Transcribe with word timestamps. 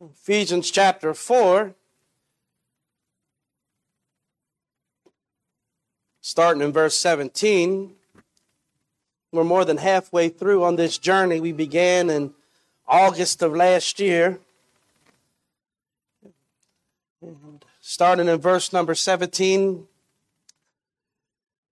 Ephesians 0.00 0.72
chapter 0.72 1.14
4, 1.14 1.72
starting 6.20 6.62
in 6.62 6.72
verse 6.72 6.96
17. 6.96 7.94
We're 9.30 9.44
more 9.44 9.64
than 9.64 9.76
halfway 9.76 10.30
through 10.30 10.64
on 10.64 10.74
this 10.74 10.98
journey 10.98 11.38
we 11.38 11.52
began 11.52 12.10
in 12.10 12.34
August 12.88 13.40
of 13.40 13.54
last 13.54 14.00
year. 14.00 14.40
Starting 17.80 18.28
in 18.28 18.40
verse 18.40 18.72
number 18.72 18.96
17. 18.96 19.86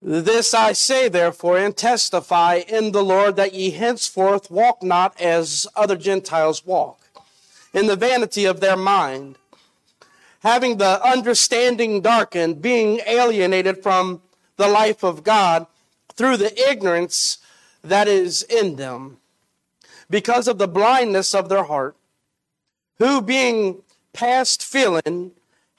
This 0.01 0.55
I 0.55 0.75
say, 0.75 1.09
therefore, 1.09 1.59
and 1.59 1.77
testify 1.77 2.63
in 2.69 2.93
the 2.93 3.03
Lord 3.03 3.35
that 3.37 3.53
ye 3.53 3.71
henceforth 3.71 4.51
walk 4.51 4.83
not 4.83 5.21
as 5.21 5.67
other 5.75 5.97
Gentiles 5.97 6.65
walk 6.65 7.02
in 7.73 7.87
the 7.87 7.97
vanity 7.97 8.45
of 8.45 8.61
their 8.61 8.77
mind, 8.77 9.39
having 10.41 10.77
the 10.77 11.05
understanding 11.07 12.01
darkened, 12.01 12.61
being 12.61 13.01
alienated 13.07 13.83
from 13.83 14.23
the 14.57 14.69
life 14.69 15.03
of 15.03 15.25
God 15.25 15.67
through 16.15 16.37
the 16.37 16.71
ignorance 16.71 17.39
that 17.83 18.07
is 18.07 18.43
in 18.43 18.77
them, 18.77 19.19
because 20.11 20.47
of 20.47 20.59
the 20.59 20.69
blindness 20.69 21.35
of 21.35 21.49
their 21.49 21.65
heart, 21.65 21.97
who 22.99 23.23
being 23.23 23.83
past 24.13 24.63
feeling, 24.63 25.33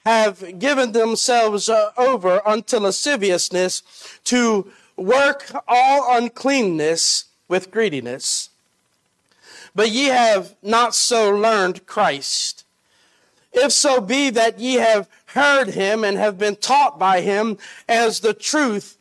have 0.04 0.58
given 0.58 0.92
themselves 0.92 1.68
uh, 1.68 1.90
over 1.96 2.46
unto 2.46 2.78
lasciviousness 2.78 3.82
to 4.24 4.70
work 4.96 5.50
all 5.66 6.16
uncleanness 6.16 7.24
with 7.48 7.70
greediness. 7.70 8.50
But 9.74 9.90
ye 9.90 10.04
have 10.06 10.54
not 10.62 10.94
so 10.94 11.30
learned 11.30 11.86
Christ. 11.86 12.64
If 13.52 13.72
so 13.72 14.00
be 14.00 14.30
that 14.30 14.58
ye 14.58 14.74
have 14.74 15.08
heard 15.26 15.68
him 15.68 16.04
and 16.04 16.18
have 16.18 16.38
been 16.38 16.56
taught 16.56 16.98
by 16.98 17.20
him 17.20 17.58
as 17.88 18.20
the 18.20 18.34
truth 18.34 18.96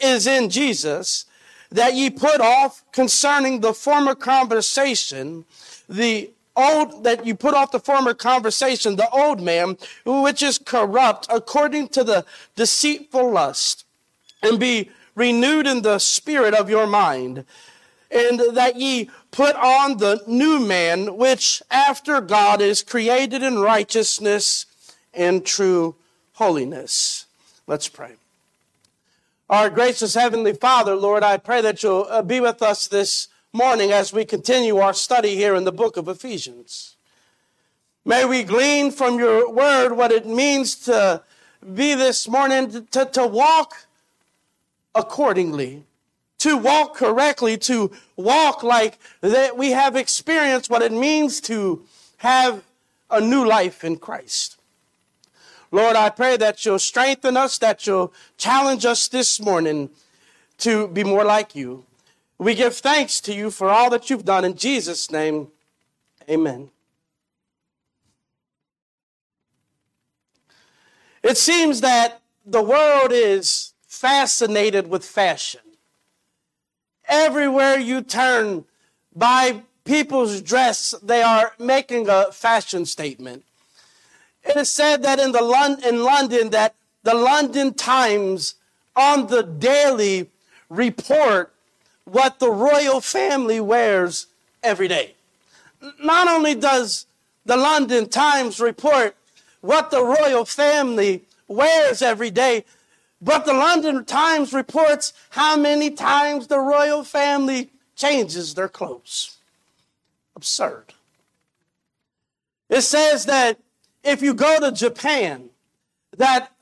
is 0.00 0.26
in 0.26 0.50
Jesus, 0.50 1.26
that 1.70 1.94
ye 1.94 2.10
put 2.10 2.40
off 2.40 2.82
concerning 2.92 3.60
the 3.60 3.74
former 3.74 4.14
conversation, 4.14 5.44
the 5.88 6.30
old, 6.56 7.04
that 7.04 7.26
you 7.26 7.34
put 7.34 7.54
off 7.54 7.70
the 7.70 7.80
former 7.80 8.14
conversation, 8.14 8.96
the 8.96 9.10
old 9.10 9.40
man, 9.40 9.76
which 10.04 10.42
is 10.42 10.58
corrupt 10.58 11.26
according 11.30 11.88
to 11.88 12.02
the 12.02 12.24
deceitful 12.54 13.30
lust, 13.30 13.84
and 14.42 14.58
be 14.58 14.90
renewed 15.14 15.66
in 15.66 15.82
the 15.82 15.98
spirit 15.98 16.54
of 16.54 16.70
your 16.70 16.86
mind, 16.86 17.44
and 18.10 18.40
that 18.56 18.76
ye 18.76 19.10
put 19.36 19.54
on 19.56 19.98
the 19.98 20.22
new 20.26 20.58
man, 20.58 21.14
which 21.18 21.62
after 21.70 22.22
God 22.22 22.62
is 22.62 22.82
created 22.82 23.42
in 23.42 23.58
righteousness 23.58 24.64
and 25.12 25.44
true 25.44 25.94
holiness. 26.32 27.26
Let's 27.66 27.86
pray. 27.86 28.14
Our 29.50 29.68
gracious 29.68 30.14
Heavenly 30.14 30.54
Father, 30.54 30.94
Lord, 30.94 31.22
I 31.22 31.36
pray 31.36 31.60
that 31.60 31.82
you'll 31.82 32.06
uh, 32.08 32.22
be 32.22 32.40
with 32.40 32.62
us 32.62 32.88
this 32.88 33.28
morning 33.52 33.92
as 33.92 34.10
we 34.10 34.24
continue 34.24 34.78
our 34.78 34.94
study 34.94 35.36
here 35.36 35.54
in 35.54 35.64
the 35.64 35.72
book 35.72 35.98
of 35.98 36.08
Ephesians. 36.08 36.96
May 38.06 38.24
we 38.24 38.42
glean 38.42 38.90
from 38.90 39.18
your 39.18 39.52
word 39.52 39.92
what 39.92 40.12
it 40.12 40.26
means 40.26 40.76
to 40.86 41.22
be 41.74 41.94
this 41.94 42.26
morning, 42.26 42.86
to, 42.86 43.04
to 43.04 43.26
walk 43.26 43.86
accordingly 44.94 45.84
to 46.38 46.56
walk 46.56 46.94
correctly, 46.94 47.56
to 47.58 47.90
walk 48.16 48.62
like 48.62 48.98
that 49.20 49.56
we 49.56 49.70
have 49.70 49.96
experienced 49.96 50.70
what 50.70 50.82
it 50.82 50.92
means 50.92 51.40
to 51.42 51.84
have 52.18 52.62
a 53.10 53.20
new 53.20 53.46
life 53.46 53.84
in 53.84 53.96
Christ. 53.96 54.58
Lord, 55.70 55.96
I 55.96 56.10
pray 56.10 56.36
that 56.36 56.64
you'll 56.64 56.78
strengthen 56.78 57.36
us, 57.36 57.58
that 57.58 57.86
you'll 57.86 58.12
challenge 58.36 58.84
us 58.84 59.08
this 59.08 59.40
morning 59.40 59.90
to 60.58 60.88
be 60.88 61.04
more 61.04 61.24
like 61.24 61.54
you. 61.54 61.84
We 62.38 62.54
give 62.54 62.76
thanks 62.76 63.20
to 63.22 63.34
you 63.34 63.50
for 63.50 63.68
all 63.70 63.90
that 63.90 64.10
you've 64.10 64.24
done 64.24 64.44
in 64.44 64.56
Jesus' 64.56 65.10
name. 65.10 65.48
Amen. 66.28 66.70
It 71.22 71.36
seems 71.36 71.80
that 71.80 72.20
the 72.44 72.62
world 72.62 73.10
is 73.10 73.72
fascinated 73.86 74.88
with 74.88 75.04
fashion. 75.04 75.60
Everywhere 77.08 77.78
you 77.78 78.02
turn, 78.02 78.64
by 79.14 79.62
people's 79.84 80.42
dress, 80.42 80.94
they 81.02 81.22
are 81.22 81.52
making 81.58 82.08
a 82.08 82.32
fashion 82.32 82.84
statement. 82.84 83.44
It 84.42 84.56
is 84.56 84.72
said 84.72 85.02
that 85.02 85.18
in 85.18 85.32
the 85.32 85.42
Lon- 85.42 85.82
in 85.82 86.04
London 86.04 86.50
that 86.50 86.74
the 87.02 87.14
London 87.14 87.74
Times 87.74 88.54
on 88.94 89.28
the 89.28 89.42
daily 89.42 90.30
report 90.68 91.52
what 92.04 92.38
the 92.38 92.50
royal 92.50 93.00
family 93.00 93.60
wears 93.60 94.26
every 94.62 94.88
day. 94.88 95.14
Not 96.02 96.28
only 96.28 96.54
does 96.54 97.06
the 97.44 97.56
London 97.56 98.08
Times 98.08 98.60
report 98.60 99.16
what 99.60 99.90
the 99.90 100.02
royal 100.02 100.44
family 100.44 101.22
wears 101.48 102.02
every 102.02 102.30
day, 102.30 102.64
but 103.20 103.44
the 103.46 103.52
London 103.52 104.04
Times 104.04 104.52
reports 104.52 105.12
how 105.30 105.56
many 105.56 105.90
times 105.90 106.46
the 106.46 106.58
royal 106.58 107.02
family 107.04 107.70
changes 107.94 108.54
their 108.54 108.68
clothes. 108.68 109.36
Absurd. 110.34 110.92
It 112.68 112.82
says 112.82 113.26
that 113.26 113.58
if 114.04 114.22
you 114.22 114.34
go 114.34 114.60
to 114.60 114.70
Japan, 114.70 115.50
that 116.16 116.52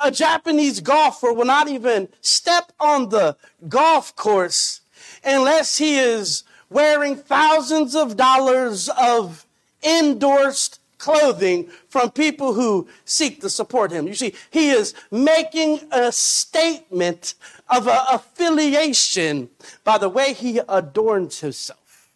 a 0.00 0.10
Japanese 0.10 0.80
golfer 0.80 1.32
will 1.32 1.44
not 1.44 1.68
even 1.68 2.08
step 2.20 2.72
on 2.78 3.08
the 3.08 3.36
golf 3.68 4.14
course 4.16 4.80
unless 5.24 5.78
he 5.78 5.98
is 5.98 6.44
wearing 6.70 7.16
thousands 7.16 7.94
of 7.94 8.16
dollars 8.16 8.88
of 8.98 9.46
endorsed 9.82 10.77
clothing 10.98 11.68
from 11.88 12.10
people 12.10 12.52
who 12.52 12.88
seek 13.04 13.40
to 13.40 13.48
support 13.50 13.90
him. 13.90 14.06
You 14.06 14.14
see, 14.14 14.34
he 14.50 14.70
is 14.70 14.94
making 15.10 15.80
a 15.90 16.12
statement 16.12 17.34
of 17.68 17.88
affiliation 17.88 19.50
by 19.84 19.98
the 19.98 20.08
way 20.08 20.32
he 20.34 20.60
adorns 20.68 21.40
himself. 21.40 22.10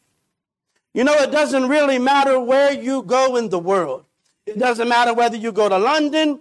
You 0.94 1.04
know, 1.04 1.14
it 1.14 1.30
doesn't 1.30 1.68
really 1.68 1.98
matter 1.98 2.38
where 2.38 2.72
you 2.72 3.02
go 3.02 3.36
in 3.36 3.48
the 3.48 3.58
world. 3.58 4.04
It 4.46 4.58
doesn't 4.58 4.88
matter 4.88 5.14
whether 5.14 5.36
you 5.36 5.52
go 5.52 5.68
to 5.68 5.78
London. 5.78 6.40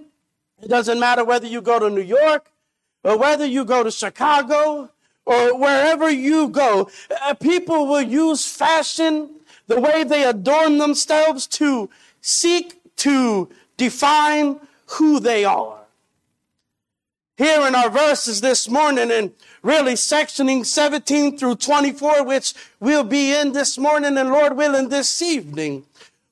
It 0.62 0.68
doesn't 0.68 1.00
matter 1.00 1.24
whether 1.24 1.48
you 1.48 1.62
go 1.62 1.80
to 1.80 1.90
New 1.90 2.02
York 2.02 2.52
or 3.04 3.18
whether 3.18 3.46
you 3.46 3.64
go 3.64 3.84
to 3.84 3.92
Chicago 3.92 4.90
or 5.26 5.58
wherever 5.58 6.10
you 6.10 6.50
go. 6.50 6.90
Uh, 7.22 7.34
people 7.36 7.88
will 7.88 8.02
use 8.02 8.46
fashion, 8.46 9.30
the 9.68 9.80
way 9.80 10.04
they 10.04 10.24
adorn 10.24 10.78
themselves 10.80 11.48
to 11.48 11.90
seek 12.22 12.80
to 12.98 13.50
define 13.78 14.60
who 14.86 15.20
they 15.20 15.44
are. 15.44 15.80
Here 17.38 17.66
in 17.68 17.74
our 17.74 17.90
verses 17.90 18.42
this 18.42 18.70
morning, 18.70 19.10
and 19.10 19.32
really 19.64 19.94
sectioning 19.94 20.66
17 20.66 21.38
through 21.38 21.56
24, 21.56 22.24
which 22.24 22.54
we'll 22.80 23.04
be 23.04 23.34
in 23.34 23.54
this 23.54 23.78
morning 23.78 24.18
and 24.18 24.30
Lord 24.30 24.56
willing 24.56 24.90
this 24.90 25.22
evening, 25.22 25.86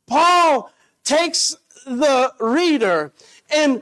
Paul 0.05 0.72
takes 1.03 1.55
the 1.85 2.31
reader 2.39 3.11
and 3.49 3.81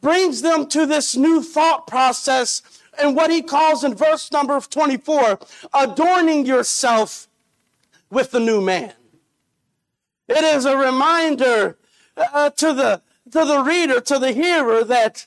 brings 0.00 0.42
them 0.42 0.66
to 0.68 0.86
this 0.86 1.16
new 1.16 1.42
thought 1.42 1.86
process 1.88 2.62
and 3.00 3.16
what 3.16 3.30
he 3.30 3.42
calls 3.42 3.82
in 3.82 3.94
verse 3.94 4.30
number 4.30 4.60
24, 4.60 5.40
adorning 5.74 6.46
yourself 6.46 7.28
with 8.10 8.30
the 8.30 8.40
new 8.40 8.60
man. 8.60 8.92
It 10.30 10.44
is 10.44 10.64
a 10.64 10.76
reminder 10.76 11.76
uh, 12.16 12.50
to 12.50 12.72
the 12.72 13.02
to 13.32 13.44
the 13.44 13.62
reader, 13.62 14.00
to 14.00 14.18
the 14.18 14.32
hearer, 14.32 14.84
that 14.84 15.26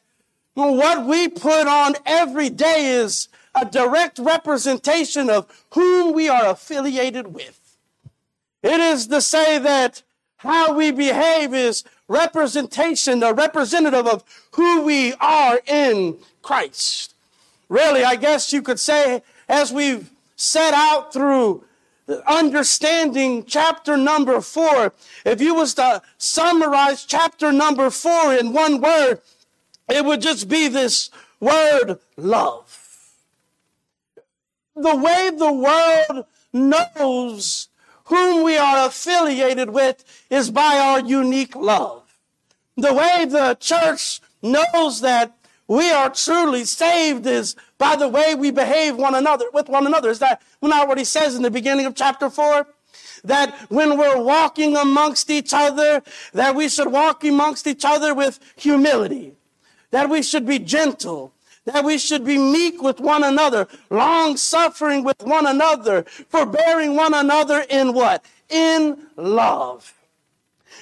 what 0.54 1.06
we 1.06 1.28
put 1.28 1.68
on 1.68 1.96
every 2.06 2.50
day 2.50 2.86
is 2.86 3.28
a 3.54 3.66
direct 3.66 4.18
representation 4.18 5.30
of 5.30 5.66
whom 5.72 6.14
we 6.14 6.30
are 6.30 6.48
affiliated 6.48 7.34
with. 7.34 7.78
It 8.62 8.80
is 8.80 9.08
to 9.08 9.20
say 9.20 9.60
that 9.60 10.04
how 10.38 10.74
we 10.74 10.92
behave 10.92 11.54
is 11.54 11.84
representation, 12.08 13.24
a 13.24 13.34
representative 13.34 14.08
of 14.08 14.24
who 14.54 14.84
we 14.84 15.14
are 15.16 15.60
in 15.68 16.18
Christ. 16.42 17.14
Really, 17.68 18.06
I 18.06 18.16
guess 18.16 18.54
you 18.54 18.62
could 18.62 18.80
say, 18.80 19.22
as 19.50 19.72
we've 19.74 20.10
set 20.38 20.74
out 20.74 21.12
through 21.12 21.66
understanding 22.28 23.46
chapter 23.46 23.98
number 23.98 24.42
four, 24.42 24.94
if 25.26 25.42
you 25.42 25.56
was 25.56 25.74
to 25.76 26.02
summarize 26.18 27.06
chapter 27.06 27.52
number 27.52 27.90
four 27.90 28.34
in 28.34 28.54
one 28.54 28.82
word, 28.82 29.22
it 29.90 30.04
would 30.06 30.22
just 30.22 30.50
be 30.50 30.68
this 30.68 31.10
word 31.40 32.00
love. 32.18 32.80
The 34.76 34.96
way 34.96 35.30
the 35.30 35.54
world 35.54 36.26
knows 36.52 37.70
whom 38.06 38.44
we 38.44 38.58
are 38.58 38.88
affiliated 38.88 39.70
with 39.70 40.04
is 40.30 40.50
by 40.52 40.78
our 40.78 41.00
unique 41.00 41.56
love. 41.56 42.04
The 42.76 42.94
way 42.94 43.26
the 43.26 43.56
church 43.60 44.20
knows 44.42 45.02
that 45.02 45.38
we 45.68 45.92
are 45.92 46.10
truly 46.10 46.66
saved 46.66 47.26
is 47.26 47.56
by 47.84 47.98
the 47.98 48.08
way 48.08 48.34
we 48.34 48.50
behave 48.50 48.96
one 48.96 49.14
another 49.14 49.44
with 49.52 49.68
one 49.68 49.86
another. 49.86 50.10
Is 50.10 50.20
that 50.20 50.42
not 50.62 50.88
what 50.88 50.98
he 50.98 51.04
says 51.04 51.36
in 51.36 51.44
the 51.44 51.52
beginning 51.52 51.86
of 51.86 51.96
chapter 51.96 52.30
four? 52.30 52.66
That 53.26 53.54
when 53.68 53.98
we're 53.98 54.22
walking 54.22 54.78
amongst 54.78 55.30
each 55.30 55.54
other, 55.54 56.02
that 56.32 56.56
we 56.56 56.70
should 56.70 56.94
walk 56.94 57.26
amongst 57.26 57.68
each 57.68 57.84
other 57.84 58.16
with 58.16 58.40
humility, 58.56 59.34
that 59.92 60.10
we 60.10 60.24
should 60.24 60.46
be 60.46 60.60
gentle, 60.60 61.34
that 61.66 61.84
we 61.84 61.98
should 61.98 62.24
be 62.24 62.38
meek 62.38 62.82
with 62.82 63.02
one 63.02 63.22
another, 63.22 63.68
long 63.90 64.38
suffering 64.38 65.04
with 65.04 65.22
one 65.22 65.46
another, 65.46 66.04
forbearing 66.04 66.96
one 66.96 67.14
another 67.14 67.66
in 67.70 67.92
what? 67.92 68.24
In 68.50 69.08
love. 69.18 69.94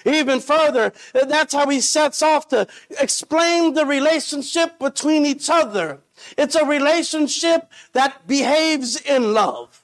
Even 0.05 0.39
further, 0.39 0.93
that's 1.13 1.55
how 1.55 1.67
he 1.67 1.81
sets 1.81 2.21
off 2.21 2.47
to 2.49 2.67
explain 2.99 3.73
the 3.73 3.87
relationship 3.87 4.77
between 4.77 5.25
each 5.25 5.49
other. 5.49 5.99
It's 6.37 6.55
a 6.55 6.65
relationship 6.65 7.69
that 7.93 8.27
behaves 8.27 8.99
in 9.01 9.33
love. 9.33 9.83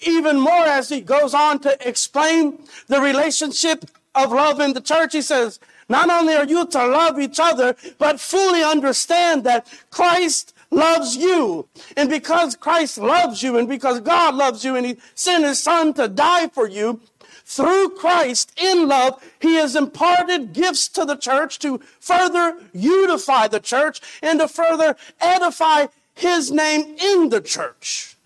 Even 0.00 0.40
more 0.40 0.66
as 0.66 0.88
he 0.88 1.00
goes 1.00 1.34
on 1.34 1.60
to 1.60 1.88
explain 1.88 2.64
the 2.88 3.00
relationship 3.00 3.84
of 4.14 4.32
love 4.32 4.60
in 4.60 4.72
the 4.72 4.80
church, 4.80 5.12
he 5.12 5.22
says, 5.22 5.60
not 5.88 6.10
only 6.10 6.34
are 6.34 6.44
you 6.44 6.66
to 6.66 6.86
love 6.86 7.20
each 7.20 7.38
other, 7.38 7.76
but 7.98 8.18
fully 8.18 8.62
understand 8.62 9.44
that 9.44 9.68
Christ 9.90 10.54
loves 10.70 11.16
you. 11.16 11.68
And 11.96 12.10
because 12.10 12.56
Christ 12.56 12.98
loves 12.98 13.42
you 13.42 13.56
and 13.56 13.68
because 13.68 14.00
God 14.00 14.34
loves 14.34 14.64
you 14.64 14.74
and 14.74 14.84
he 14.84 14.96
sent 15.14 15.44
his 15.44 15.62
son 15.62 15.94
to 15.94 16.08
die 16.08 16.48
for 16.48 16.68
you, 16.68 17.00
through 17.46 17.90
Christ 17.90 18.52
in 18.60 18.88
love, 18.88 19.22
he 19.38 19.54
has 19.54 19.76
imparted 19.76 20.52
gifts 20.52 20.88
to 20.88 21.04
the 21.04 21.14
church 21.14 21.60
to 21.60 21.78
further 22.00 22.56
unify 22.72 23.46
the 23.46 23.60
church 23.60 24.00
and 24.20 24.40
to 24.40 24.48
further 24.48 24.96
edify 25.20 25.86
his 26.12 26.50
name 26.50 26.96
in 26.98 27.28
the 27.28 27.40
church. 27.40 28.16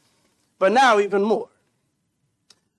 But 0.59 0.73
now 0.73 0.99
even 0.99 1.23
more. 1.23 1.51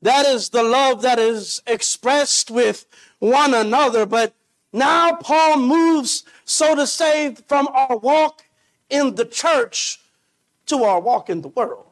That 0.01 0.25
is 0.25 0.49
the 0.49 0.63
love 0.63 1.03
that 1.03 1.19
is 1.19 1.61
expressed 1.67 2.49
with 2.49 2.87
one 3.19 3.53
another. 3.53 4.07
But 4.07 4.33
now 4.73 5.13
Paul 5.17 5.57
moves, 5.59 6.23
so 6.43 6.73
to 6.73 6.87
say, 6.87 7.35
from 7.47 7.67
our 7.67 7.97
walk 7.97 8.41
in 8.89 9.13
the 9.13 9.25
church 9.25 9.99
to 10.65 10.83
our 10.83 10.99
walk 10.99 11.29
in 11.29 11.41
the 11.41 11.49
world. 11.49 11.85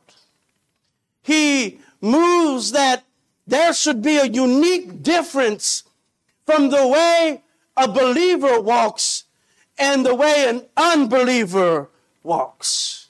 He 1.21 1.79
moves 2.01 2.71
that 2.71 3.03
there 3.49 3.73
should 3.73 4.01
be 4.01 4.17
a 4.17 4.25
unique 4.25 5.01
difference 5.01 5.83
from 6.45 6.69
the 6.69 6.87
way 6.87 7.43
a 7.75 7.87
believer 7.87 8.59
walks 8.59 9.23
and 9.77 10.05
the 10.05 10.13
way 10.13 10.45
an 10.47 10.65
unbeliever 10.77 11.89
walks. 12.23 13.07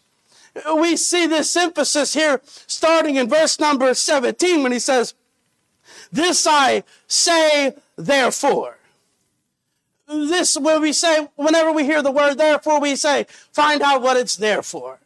We 0.75 0.95
see 0.97 1.27
this 1.27 1.55
emphasis 1.55 2.13
here 2.13 2.41
starting 2.45 3.15
in 3.15 3.29
verse 3.29 3.59
number 3.59 3.93
17 3.93 4.63
when 4.63 4.71
he 4.71 4.79
says, 4.79 5.13
This 6.11 6.45
I 6.47 6.83
say 7.07 7.75
therefore. 7.97 8.77
This, 10.07 10.57
when 10.57 10.81
we 10.81 10.91
say, 10.91 11.27
whenever 11.35 11.71
we 11.71 11.83
hear 11.83 12.01
the 12.01 12.11
word 12.11 12.35
therefore, 12.35 12.79
we 12.79 12.95
say, 12.95 13.27
find 13.51 13.81
out 13.83 14.01
what 14.01 14.17
it's 14.17 14.37
there 14.37 14.63
for. 14.63 14.99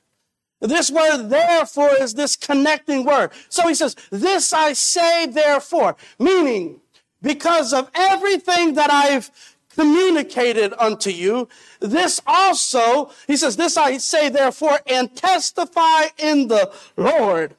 This 0.63 0.89
word 0.89 1.27
therefore 1.27 1.91
is 1.99 2.13
this 2.13 2.37
connecting 2.37 3.03
word. 3.03 3.31
So 3.49 3.67
he 3.67 3.75
says, 3.75 3.97
this 4.09 4.53
I 4.53 4.71
say 4.71 5.25
therefore, 5.25 5.97
meaning 6.17 6.79
because 7.21 7.73
of 7.73 7.91
everything 7.93 8.75
that 8.75 8.89
I've 8.89 9.29
communicated 9.75 10.73
unto 10.79 11.09
you, 11.09 11.49
this 11.81 12.21
also, 12.25 13.11
he 13.27 13.35
says, 13.35 13.57
this 13.57 13.75
I 13.75 13.97
say 13.97 14.29
therefore 14.29 14.79
and 14.87 15.13
testify 15.13 16.05
in 16.17 16.47
the 16.47 16.71
Lord 16.95 17.55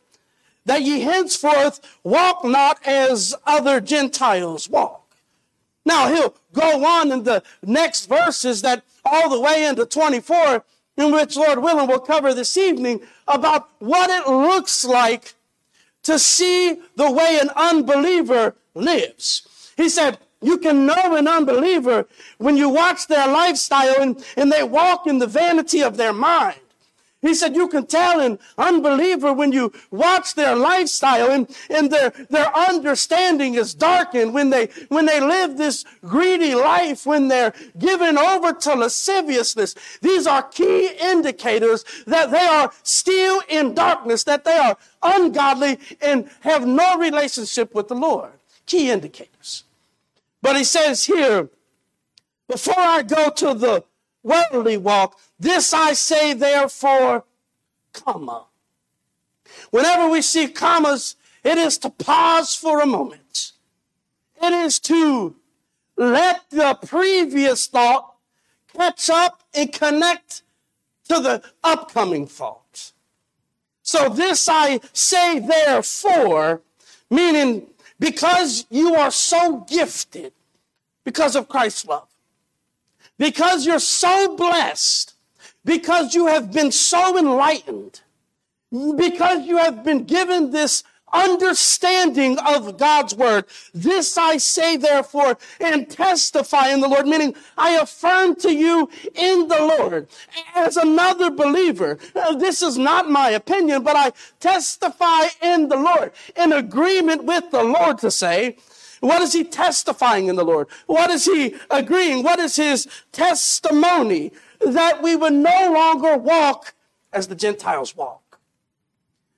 that 0.64 0.80
ye 0.80 1.00
henceforth 1.00 1.80
walk 2.04 2.42
not 2.42 2.78
as 2.86 3.34
other 3.46 3.82
Gentiles 3.82 4.66
walk. 4.66 5.02
Now 5.84 6.08
he'll 6.08 6.34
go 6.54 6.86
on 6.86 7.12
in 7.12 7.24
the 7.24 7.42
next 7.62 8.06
verses 8.06 8.62
that 8.62 8.82
all 9.04 9.28
the 9.28 9.40
way 9.40 9.66
into 9.66 9.84
24 9.84 10.64
in 10.96 11.12
which 11.12 11.36
Lord 11.36 11.60
willing 11.60 11.88
we'll 11.88 12.00
cover 12.00 12.32
this 12.34 12.56
evening 12.56 13.00
about 13.26 13.68
what 13.78 14.10
it 14.10 14.30
looks 14.30 14.84
like 14.84 15.34
to 16.04 16.18
see 16.18 16.78
the 16.96 17.10
way 17.10 17.38
an 17.40 17.50
unbeliever 17.56 18.54
lives. 18.74 19.72
He 19.76 19.88
said, 19.88 20.18
you 20.40 20.58
can 20.58 20.84
know 20.86 21.16
an 21.16 21.26
unbeliever 21.26 22.06
when 22.38 22.56
you 22.56 22.68
watch 22.68 23.06
their 23.06 23.26
lifestyle 23.26 24.00
and, 24.00 24.22
and 24.36 24.52
they 24.52 24.62
walk 24.62 25.06
in 25.06 25.18
the 25.18 25.26
vanity 25.26 25.82
of 25.82 25.96
their 25.96 26.12
mind. 26.12 26.60
He 27.24 27.32
said, 27.32 27.56
you 27.56 27.68
can 27.68 27.86
tell 27.86 28.20
an 28.20 28.38
unbeliever 28.58 29.32
when 29.32 29.50
you 29.50 29.72
watch 29.90 30.34
their 30.34 30.54
lifestyle 30.54 31.30
and, 31.30 31.48
and 31.70 31.90
their, 31.90 32.10
their 32.28 32.54
understanding 32.54 33.54
is 33.54 33.72
darkened, 33.72 34.34
when 34.34 34.50
they, 34.50 34.66
when 34.88 35.06
they 35.06 35.20
live 35.20 35.56
this 35.56 35.86
greedy 36.02 36.54
life, 36.54 37.06
when 37.06 37.28
they're 37.28 37.54
given 37.78 38.18
over 38.18 38.52
to 38.52 38.74
lasciviousness. 38.74 39.74
These 40.02 40.26
are 40.26 40.42
key 40.42 40.90
indicators 41.00 41.86
that 42.06 42.30
they 42.30 42.44
are 42.44 42.70
still 42.82 43.40
in 43.48 43.72
darkness, 43.72 44.24
that 44.24 44.44
they 44.44 44.58
are 44.58 44.76
ungodly 45.02 45.78
and 46.02 46.28
have 46.40 46.66
no 46.66 46.98
relationship 46.98 47.74
with 47.74 47.88
the 47.88 47.94
Lord. 47.94 48.32
Key 48.66 48.90
indicators. 48.90 49.64
But 50.42 50.56
he 50.56 50.64
says 50.64 51.06
here, 51.06 51.48
before 52.48 52.78
I 52.78 53.00
go 53.00 53.30
to 53.30 53.54
the 53.54 53.84
worldly 54.24 54.76
walk. 54.76 55.20
This 55.38 55.72
I 55.72 55.92
say, 55.92 56.34
therefore, 56.34 57.24
comma. 57.92 58.46
Whenever 59.70 60.08
we 60.08 60.22
see 60.22 60.48
commas, 60.48 61.14
it 61.44 61.58
is 61.58 61.78
to 61.78 61.90
pause 61.90 62.56
for 62.56 62.80
a 62.80 62.86
moment. 62.86 63.52
It 64.42 64.52
is 64.52 64.80
to 64.80 65.36
let 65.96 66.50
the 66.50 66.76
previous 66.84 67.68
thought 67.68 68.14
catch 68.74 69.08
up 69.10 69.42
and 69.54 69.72
connect 69.72 70.42
to 71.08 71.20
the 71.20 71.42
upcoming 71.62 72.26
thought. 72.26 72.92
So 73.82 74.08
this 74.08 74.48
I 74.48 74.80
say 74.92 75.38
therefore, 75.38 76.62
meaning 77.10 77.66
because 78.00 78.66
you 78.70 78.94
are 78.94 79.10
so 79.10 79.58
gifted 79.68 80.32
because 81.04 81.36
of 81.36 81.48
Christ's 81.48 81.86
love 81.86 82.08
because 83.18 83.66
you're 83.66 83.78
so 83.78 84.36
blessed, 84.36 85.14
because 85.64 86.14
you 86.14 86.26
have 86.26 86.52
been 86.52 86.72
so 86.72 87.18
enlightened, 87.18 88.00
because 88.70 89.46
you 89.46 89.58
have 89.58 89.84
been 89.84 90.04
given 90.04 90.50
this 90.50 90.82
understanding 91.14 92.38
of 92.40 92.76
God's 92.76 93.14
word. 93.14 93.44
This 93.72 94.18
I 94.18 94.36
say 94.38 94.76
therefore 94.76 95.38
and 95.60 95.88
testify 95.88 96.68
in 96.68 96.80
the 96.80 96.88
Lord, 96.88 97.06
meaning 97.06 97.34
I 97.56 97.76
affirm 97.76 98.34
to 98.36 98.52
you 98.52 98.90
in 99.14 99.48
the 99.48 99.60
Lord 99.78 100.08
as 100.56 100.76
another 100.76 101.30
believer. 101.30 101.98
Uh, 102.14 102.34
this 102.34 102.62
is 102.62 102.76
not 102.76 103.08
my 103.08 103.30
opinion, 103.30 103.84
but 103.84 103.96
I 103.96 104.12
testify 104.40 105.28
in 105.40 105.68
the 105.68 105.76
Lord 105.76 106.12
in 106.36 106.52
agreement 106.52 107.24
with 107.24 107.50
the 107.50 107.62
Lord 107.62 107.98
to 107.98 108.10
say, 108.10 108.56
what 109.04 109.22
is 109.22 109.32
he 109.32 109.44
testifying 109.44 110.28
in 110.28 110.36
the 110.36 110.44
Lord? 110.44 110.68
What 110.86 111.10
is 111.10 111.24
he 111.24 111.56
agreeing? 111.70 112.22
What 112.22 112.38
is 112.38 112.56
his 112.56 112.88
testimony? 113.12 114.32
That 114.60 115.02
we 115.02 115.14
would 115.14 115.34
no 115.34 115.72
longer 115.72 116.16
walk 116.16 116.74
as 117.12 117.28
the 117.28 117.34
Gentiles 117.34 117.96
walk. 117.96 118.38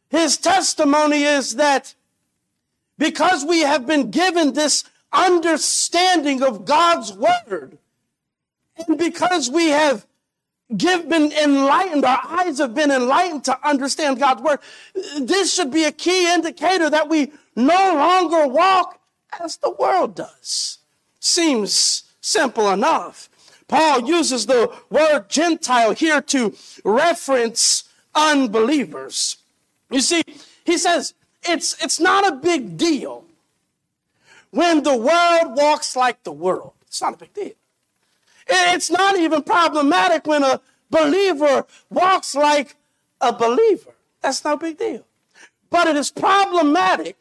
His 0.09 0.37
testimony 0.39 1.25
is 1.25 1.57
that 1.57 1.95
because 2.97 3.45
we 3.45 3.61
have 3.61 3.87
been 3.87 4.11
given 4.11 4.53
this 4.53 4.85
understanding 5.13 6.43
of 6.43 6.65
God's 6.65 7.13
word, 7.13 7.79
and 8.87 8.97
because 8.99 9.51
we 9.51 9.69
have 9.69 10.07
give, 10.77 11.09
been 11.09 11.33
enlightened, 11.33 12.05
our 12.05 12.21
eyes 12.25 12.59
have 12.59 12.75
been 12.75 12.91
enlightened 12.91 13.45
to 13.45 13.69
understand 13.69 14.19
God's 14.19 14.43
word, 14.43 14.61
this 15.21 15.53
should 15.53 15.71
be 15.71 15.85
a 15.85 15.93
key 15.93 16.33
indicator 16.33 16.89
that 16.89 17.09
we 17.09 17.33
no 17.55 17.95
longer 17.95 18.47
walk 18.47 18.96
as 19.41 19.57
the 19.57 19.71
world 19.71 20.15
does. 20.15 20.79
Seems 21.21 22.05
simple 22.21 22.71
enough. 22.71 23.29
Paul 23.69 24.09
uses 24.09 24.47
the 24.47 24.73
word 24.91 25.29
Gentile 25.29 25.93
here 25.93 26.21
to 26.23 26.55
reference 26.85 27.85
unbelievers. 28.15 29.39
You 29.91 30.01
see, 30.01 30.23
he 30.65 30.79
says 30.79 31.15
it's, 31.43 31.83
it's 31.83 32.01
not 32.01 32.27
a 32.27 32.37
big 32.37 32.77
deal 32.77 33.25
when 34.51 34.83
the 34.83 34.97
world 34.97 35.57
walks 35.57 35.97
like 35.97 36.23
the 36.23 36.33
world. 36.33 36.73
It's 36.87 37.03
not 37.03 37.15
a 37.15 37.19
big 37.19 37.35
deal. 37.35 37.53
It's 38.49 38.91
not 38.91 39.19
even 39.19 39.43
problematic 39.43 40.27
when 40.27 40.43
a 40.45 40.61
believer 40.91 41.67
walks 41.91 42.35
like 42.35 42.77
a 43.21 43.33
believer. 43.33 43.95
That's 44.23 44.45
no 44.45 44.57
big 44.57 44.79
deal. 44.79 45.05
But 45.71 45.89
it 45.89 45.97
is 45.97 46.11
problematic 46.11 47.17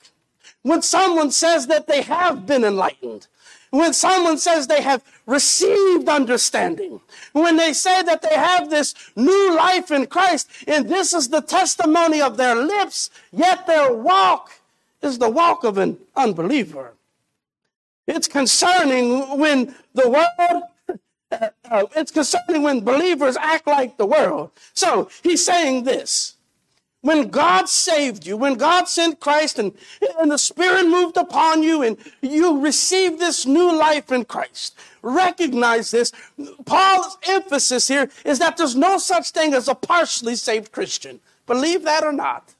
when 0.65 0.81
someone 0.81 1.29
says 1.29 1.67
that 1.67 1.85
they 1.85 2.01
have 2.01 2.47
been 2.47 2.63
enlightened, 2.63 3.27
when 3.69 3.93
someone 3.93 4.39
says 4.39 4.65
they 4.65 4.81
have 4.81 5.03
received 5.27 6.09
understanding, 6.09 7.01
when 7.33 7.55
they 7.57 7.71
say 7.71 8.01
that 8.01 8.23
they 8.23 8.33
have 8.33 8.71
this 8.71 8.95
new 9.15 9.55
life 9.55 9.91
in 9.91 10.07
Christ, 10.07 10.49
and 10.67 10.89
this 10.89 11.13
is 11.13 11.29
the 11.29 11.41
testimony 11.41 12.19
of 12.19 12.37
their 12.37 12.55
lips, 12.55 13.11
yet 13.31 13.67
their 13.67 13.93
walk 13.93 14.59
is 15.03 15.19
the 15.19 15.29
walk 15.29 15.63
of 15.63 15.77
an 15.77 15.99
unbeliever. 16.15 16.93
It's 18.07 18.27
concerning 18.27 19.37
when 19.37 19.75
the 19.93 20.09
world 20.09 20.63
uh, 21.31 21.85
it's 21.95 22.11
concerning 22.11 22.63
when 22.63 22.79
believers 22.81 23.37
act 23.37 23.67
like 23.67 23.97
the 23.97 24.07
world. 24.07 24.49
So 24.73 25.09
he's 25.21 25.45
saying 25.45 25.83
this. 25.83 26.34
When 27.05 27.27
God 27.27 27.69
saved 27.69 28.25
you, 28.25 28.35
when 28.35 28.55
God 28.55 28.87
sent 28.87 29.19
Christ 29.19 29.59
and, 29.59 29.73
and 30.17 30.31
the 30.31 30.39
Spirit 30.39 30.87
moved 30.87 31.17
upon 31.17 31.61
you 31.61 31.83
and 31.83 31.97
you 32.19 32.59
received 32.59 33.19
this 33.19 33.45
new 33.45 33.77
life 33.77 34.11
in 34.11 34.25
Christ, 34.25 34.75
recognize 35.03 35.91
this. 35.91 36.11
Paul's 36.65 37.15
emphasis 37.27 37.87
here 37.87 38.09
is 38.25 38.39
that 38.39 38.57
there's 38.57 38.75
no 38.75 38.97
such 38.97 39.29
thing 39.29 39.53
as 39.53 39.67
a 39.67 39.75
partially 39.75 40.35
saved 40.35 40.71
Christian. 40.71 41.19
Believe 41.45 41.83
that 41.83 42.03
or 42.03 42.11
not. 42.11 42.55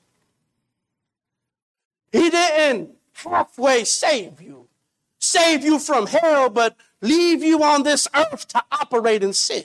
He 2.11 2.29
didn't 2.29 2.91
halfway 3.13 3.83
save 3.83 4.39
you, 4.39 4.67
save 5.17 5.63
you 5.63 5.79
from 5.79 6.05
hell, 6.05 6.51
but 6.51 6.77
leave 7.01 7.43
you 7.43 7.63
on 7.63 7.81
this 7.81 8.07
earth 8.13 8.47
to 8.49 8.63
operate 8.71 9.23
in 9.23 9.33
sin. 9.33 9.63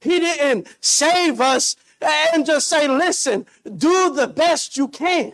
He 0.00 0.18
didn't 0.18 0.66
save 0.80 1.38
us 1.42 1.76
and 2.02 2.44
just 2.46 2.68
say, 2.68 2.88
listen, 2.88 3.46
do 3.64 4.12
the 4.12 4.26
best 4.26 4.76
you 4.76 4.88
can. 4.88 5.32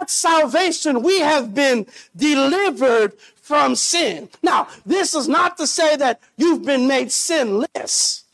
At 0.00 0.10
salvation, 0.10 1.02
we 1.02 1.20
have 1.20 1.54
been 1.54 1.86
delivered 2.16 3.14
from 3.40 3.76
sin. 3.76 4.28
Now, 4.42 4.68
this 4.86 5.14
is 5.14 5.28
not 5.28 5.56
to 5.58 5.66
say 5.66 5.96
that 5.96 6.20
you've 6.36 6.64
been 6.64 6.86
made 6.86 7.12
sinless. 7.12 8.24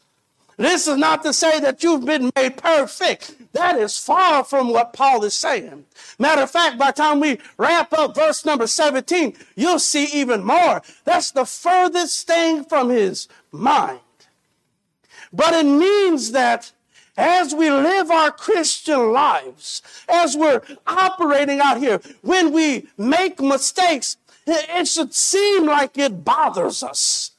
This 0.57 0.89
is 0.89 0.97
not 0.97 1.23
to 1.23 1.33
say 1.33 1.61
that 1.61 1.83
you've 1.85 2.05
been 2.05 2.33
made 2.35 2.57
perfect. 2.57 3.35
That 3.53 3.77
is 3.77 3.97
far 3.99 4.43
from 4.43 4.71
what 4.71 4.93
Paul 4.93 5.25
is 5.25 5.35
saying. 5.35 5.85
Matter 6.19 6.43
of 6.43 6.51
fact, 6.51 6.79
by 6.79 6.91
the 6.91 6.95
time 6.95 7.21
we 7.21 7.39
wrap 7.57 7.93
up 7.93 8.17
verse 8.17 8.45
number 8.45 8.67
17, 8.67 9.35
you'll 9.55 9.79
see 9.79 10.07
even 10.13 10.45
more. 10.45 10.83
That's 11.05 11.31
the 11.31 11.45
furthest 11.45 12.27
thing 12.27 12.65
from 12.65 12.91
his 12.91 13.29
mind. 13.53 14.01
But 15.33 15.55
it 15.55 15.67
means 15.67 16.33
that 16.33 16.73
as 17.19 17.53
we 17.53 17.69
live 17.69 18.11
our 18.11 18.31
Christian 18.31 19.13
lives, 19.13 19.83
as 20.09 20.37
we're 20.37 20.63
operating 20.87 21.61
out 21.61 21.79
here, 21.79 22.01
when 22.23 22.53
we 22.53 22.89
make 22.97 23.41
mistakes, 23.41 24.17
it 24.47 24.87
should 24.87 25.13
seem 25.13 25.67
like 25.67 25.99
it 25.99 26.25
bothers 26.25 26.83
us. 26.83 27.33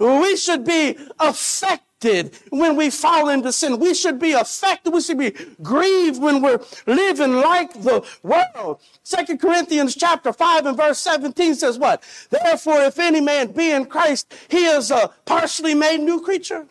We 0.00 0.36
should 0.36 0.64
be 0.64 0.98
affected 1.20 2.36
when 2.50 2.76
we 2.76 2.90
fall 2.90 3.28
into 3.28 3.52
sin. 3.52 3.78
We 3.78 3.94
should 3.94 4.18
be 4.18 4.32
affected. 4.32 4.92
We 4.92 5.00
should 5.00 5.18
be 5.18 5.34
grieved 5.62 6.20
when 6.20 6.42
we're 6.42 6.60
living 6.86 7.34
like 7.34 7.72
the 7.74 8.04
world. 8.22 8.80
Second 9.02 9.38
Corinthians 9.38 9.94
chapter 9.94 10.32
5 10.32 10.66
and 10.66 10.76
verse 10.76 10.98
17 10.98 11.54
says 11.54 11.78
what? 11.78 12.02
Therefore, 12.30 12.80
if 12.82 12.98
any 12.98 13.20
man 13.20 13.52
be 13.52 13.70
in 13.70 13.86
Christ, 13.86 14.34
he 14.48 14.64
is 14.64 14.90
a 14.90 15.10
partially 15.24 15.74
made 15.74 16.00
new 16.00 16.20
creature. 16.20 16.66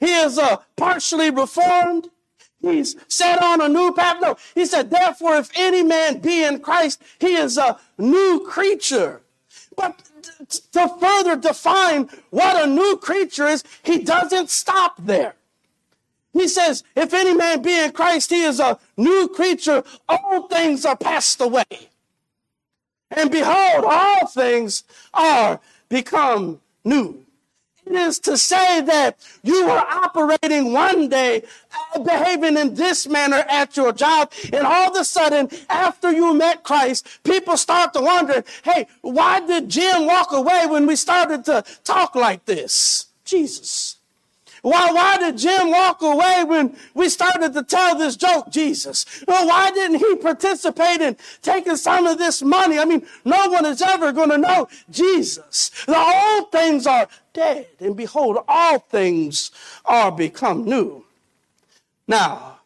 He 0.00 0.12
is 0.12 0.38
a 0.38 0.60
partially 0.76 1.30
reformed. 1.30 2.08
He's 2.60 2.96
set 3.08 3.42
on 3.42 3.60
a 3.60 3.68
new 3.68 3.92
path. 3.92 4.18
No, 4.20 4.36
he 4.54 4.66
said, 4.66 4.90
therefore, 4.90 5.36
if 5.36 5.50
any 5.54 5.82
man 5.82 6.18
be 6.18 6.44
in 6.44 6.60
Christ, 6.60 7.02
he 7.18 7.34
is 7.34 7.56
a 7.56 7.78
new 7.96 8.44
creature. 8.46 9.22
But 9.76 10.02
to 10.72 10.88
further 11.00 11.36
define 11.36 12.10
what 12.30 12.62
a 12.62 12.66
new 12.66 12.96
creature 12.96 13.46
is, 13.46 13.64
he 13.82 13.98
doesn't 13.98 14.50
stop 14.50 14.96
there. 14.98 15.34
He 16.32 16.48
says, 16.48 16.84
if 16.94 17.12
any 17.12 17.34
man 17.34 17.62
be 17.62 17.78
in 17.82 17.92
Christ, 17.92 18.30
he 18.30 18.42
is 18.42 18.60
a 18.60 18.78
new 18.96 19.28
creature. 19.28 19.82
All 20.08 20.48
things 20.48 20.84
are 20.84 20.96
passed 20.96 21.40
away. 21.40 21.64
And 23.10 23.30
behold, 23.30 23.84
all 23.84 24.26
things 24.28 24.84
are 25.12 25.60
become 25.88 26.60
new. 26.84 27.24
It 27.90 27.96
is 27.96 28.20
to 28.20 28.38
say 28.38 28.82
that 28.82 29.16
you 29.42 29.66
were 29.66 29.72
operating 29.72 30.72
one 30.72 31.08
day, 31.08 31.42
uh, 31.92 31.98
behaving 31.98 32.56
in 32.56 32.74
this 32.74 33.08
manner 33.08 33.44
at 33.48 33.76
your 33.76 33.92
job, 33.92 34.30
and 34.52 34.64
all 34.64 34.90
of 34.90 34.96
a 34.96 35.04
sudden, 35.04 35.48
after 35.68 36.12
you 36.12 36.32
met 36.32 36.62
Christ, 36.62 37.08
people 37.24 37.56
start 37.56 37.92
to 37.94 38.00
wonder, 38.00 38.44
hey, 38.62 38.86
why 39.00 39.40
did 39.44 39.68
Jim 39.68 40.06
walk 40.06 40.28
away 40.30 40.66
when 40.68 40.86
we 40.86 40.94
started 40.94 41.44
to 41.46 41.64
talk 41.82 42.14
like 42.14 42.44
this? 42.44 43.06
Jesus. 43.24 43.96
Why, 44.62 44.92
why 44.92 45.16
did 45.18 45.38
Jim 45.38 45.70
walk 45.70 46.02
away 46.02 46.44
when 46.44 46.76
we 46.94 47.08
started 47.08 47.54
to 47.54 47.62
tell 47.62 47.96
this 47.96 48.16
joke, 48.16 48.50
Jesus? 48.50 49.24
Well, 49.26 49.48
why 49.48 49.70
didn't 49.70 49.98
he 49.98 50.16
participate 50.16 51.00
in 51.00 51.16
taking 51.42 51.76
some 51.76 52.06
of 52.06 52.18
this 52.18 52.42
money? 52.42 52.78
I 52.78 52.84
mean, 52.84 53.06
no 53.24 53.48
one 53.48 53.64
is 53.64 53.80
ever 53.80 54.12
going 54.12 54.30
to 54.30 54.38
know 54.38 54.68
Jesus. 54.90 55.70
The 55.86 55.96
old 55.96 56.52
things 56.52 56.86
are 56.86 57.08
dead, 57.32 57.68
and 57.78 57.96
behold, 57.96 58.38
all 58.48 58.78
things 58.78 59.50
are 59.84 60.12
become 60.12 60.64
new. 60.64 61.04
Now, 62.06 62.60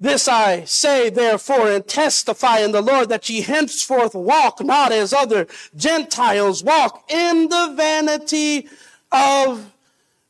this 0.00 0.26
I 0.26 0.64
say, 0.64 1.10
therefore, 1.10 1.70
and 1.70 1.86
testify 1.86 2.58
in 2.58 2.72
the 2.72 2.80
Lord 2.80 3.08
that 3.10 3.28
ye 3.30 3.40
henceforth 3.42 4.14
walk 4.14 4.60
not 4.60 4.90
as 4.90 5.12
other 5.12 5.46
Gentiles 5.76 6.64
walk 6.64 7.04
in 7.08 7.48
the 7.48 7.74
vanity 7.76 8.68
of 9.12 9.72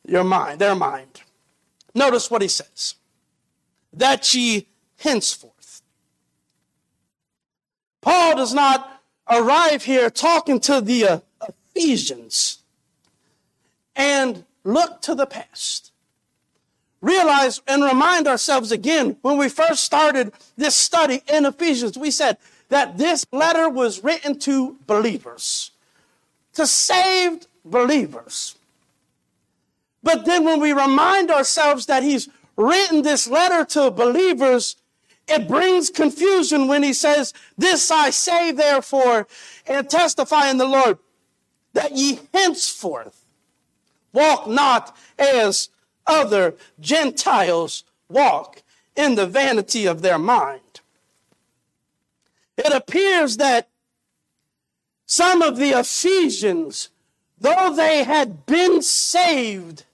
your 0.07 0.25
mind, 0.25 0.59
their 0.59 0.75
mind. 0.75 1.23
Notice 1.95 2.31
what 2.31 2.42
he 2.42 2.49
says. 2.49 2.97
That 3.95 4.35
ye 4.35 4.66
henceforth. 4.99 5.83
Paul 8.02 8.37
does 8.37 8.52
not 8.52 9.02
arrive 9.31 9.85
here 9.85 10.11
talking 10.11 10.61
to 10.61 10.81
the 10.81 11.07
uh, 11.07 11.21
Ephesians 11.75 12.62
and 13.96 14.44
look 14.64 15.00
to 15.02 15.14
the 15.14 15.26
past. 15.26 15.92
Realize 17.00 17.61
and 17.66 17.82
remind 17.82 18.28
ourselves 18.28 18.70
again 18.70 19.16
when 19.22 19.37
we 19.37 19.49
first 19.49 19.82
started 19.82 20.32
this 20.56 20.76
study 20.76 21.22
in 21.32 21.44
Ephesians, 21.44 21.99
we 21.99 22.11
said 22.11 22.38
that 22.68 22.96
this 22.96 23.26
letter 23.32 23.68
was 23.68 24.04
written 24.04 24.38
to 24.38 24.76
believers, 24.87 25.72
to 26.54 26.66
saved 26.66 27.49
believers. 27.64 28.56
But 30.02 30.25
then 30.25 30.44
when 30.44 30.61
we 30.61 30.72
remind 30.72 31.30
ourselves 31.30 31.87
that 31.87 32.02
he's 32.02 32.28
written 32.56 33.02
this 33.02 33.28
letter 33.28 33.64
to 33.64 33.90
believers, 33.90 34.76
it 35.28 35.49
brings 35.49 35.90
confusion 35.90 36.68
when 36.68 36.82
he 36.82 36.92
says, 36.92 37.32
This 37.56 37.90
I 37.90 38.11
say, 38.11 38.52
therefore, 38.52 39.26
and 39.66 39.88
testify 39.88 40.50
in 40.50 40.58
the 40.58 40.66
Lord, 40.66 40.99
that 41.72 41.92
ye 41.92 42.20
henceforth 42.34 43.22
walk 44.12 44.47
not 44.47 44.97
as 45.19 45.69
other 46.07 46.54
Gentiles 46.81 47.85
walk 48.09 48.62
in 48.97 49.14
the 49.14 49.26
vanity 49.26 49.87
of 49.87 50.02
their 50.02 50.19
mind. 50.19 50.81
It 52.57 52.73
appears 52.73 53.38
that 53.38 53.69
some 55.07 55.42
of 55.42 55.57
the 55.57 55.71
Ephesians, 55.71 56.90
though 57.38 57.75
they 57.75 58.04
had 58.04 58.47
been 58.47 58.83
saved, 58.83 59.85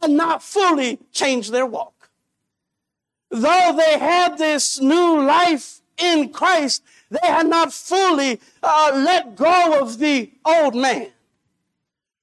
had 0.00 0.10
not 0.10 0.42
fully 0.42 0.98
changed 1.12 1.52
their 1.52 1.66
walk. 1.66 2.10
Though 3.30 3.74
they 3.76 3.98
had 3.98 4.38
this 4.38 4.80
new 4.80 5.20
life 5.22 5.80
in 5.96 6.30
Christ, 6.30 6.82
they 7.10 7.26
had 7.26 7.46
not 7.46 7.72
fully 7.72 8.40
uh, 8.62 8.90
let 8.94 9.34
go 9.36 9.80
of 9.80 9.98
the 9.98 10.30
old 10.44 10.74
man. 10.74 11.08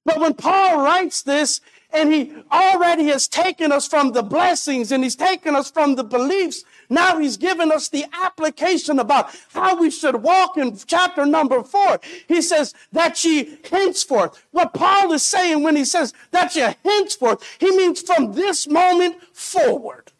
But 0.04 0.20
when 0.20 0.34
Paul 0.34 0.82
writes 0.82 1.22
this, 1.22 1.60
and 1.94 2.12
he 2.12 2.32
already 2.50 3.04
has 3.08 3.28
taken 3.28 3.70
us 3.70 3.86
from 3.86 4.12
the 4.12 4.22
blessings 4.22 4.90
and 4.92 5.04
he's 5.04 5.14
taken 5.14 5.54
us 5.54 5.70
from 5.70 5.94
the 5.94 6.02
beliefs 6.02 6.64
now 6.92 7.18
he's 7.18 7.38
given 7.38 7.72
us 7.72 7.88
the 7.88 8.04
application 8.12 8.98
about 8.98 9.34
how 9.54 9.76
we 9.76 9.90
should 9.90 10.16
walk 10.16 10.58
in 10.58 10.76
chapter 10.76 11.24
number 11.24 11.62
four. 11.62 11.98
He 12.28 12.42
says 12.42 12.74
that 12.92 13.24
ye 13.24 13.56
henceforth. 13.68 14.44
What 14.50 14.74
Paul 14.74 15.10
is 15.12 15.24
saying 15.24 15.62
when 15.62 15.74
he 15.74 15.86
says 15.86 16.12
that 16.32 16.54
ye 16.54 16.68
henceforth, 16.84 17.42
he 17.58 17.74
means 17.74 18.02
from 18.02 18.34
this 18.34 18.68
moment 18.68 19.22
forward. 19.32 20.12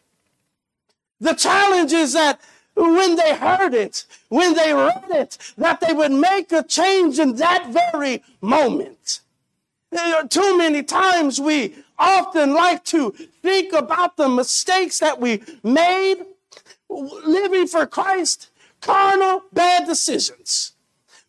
The 1.19 1.33
challenge 1.33 1.93
is 1.93 2.13
that 2.13 2.41
when 2.75 3.17
they 3.17 3.35
heard 3.35 3.75
it, 3.75 4.07
when 4.29 4.55
they 4.55 4.73
read 4.73 5.05
it, 5.11 5.37
that 5.59 5.79
they 5.79 5.93
would 5.93 6.11
make 6.11 6.51
a 6.51 6.63
change 6.63 7.19
in 7.19 7.35
that 7.35 7.69
very 7.71 8.23
moment. 8.41 9.21
Too 10.29 10.57
many 10.57 10.83
times 10.83 11.39
we 11.39 11.75
often 11.97 12.53
like 12.53 12.83
to 12.85 13.11
think 13.41 13.73
about 13.73 14.17
the 14.17 14.29
mistakes 14.29 14.99
that 14.99 15.19
we 15.19 15.41
made 15.63 16.17
living 16.89 17.67
for 17.67 17.85
Christ, 17.85 18.49
carnal, 18.81 19.43
bad 19.51 19.85
decisions. 19.85 20.73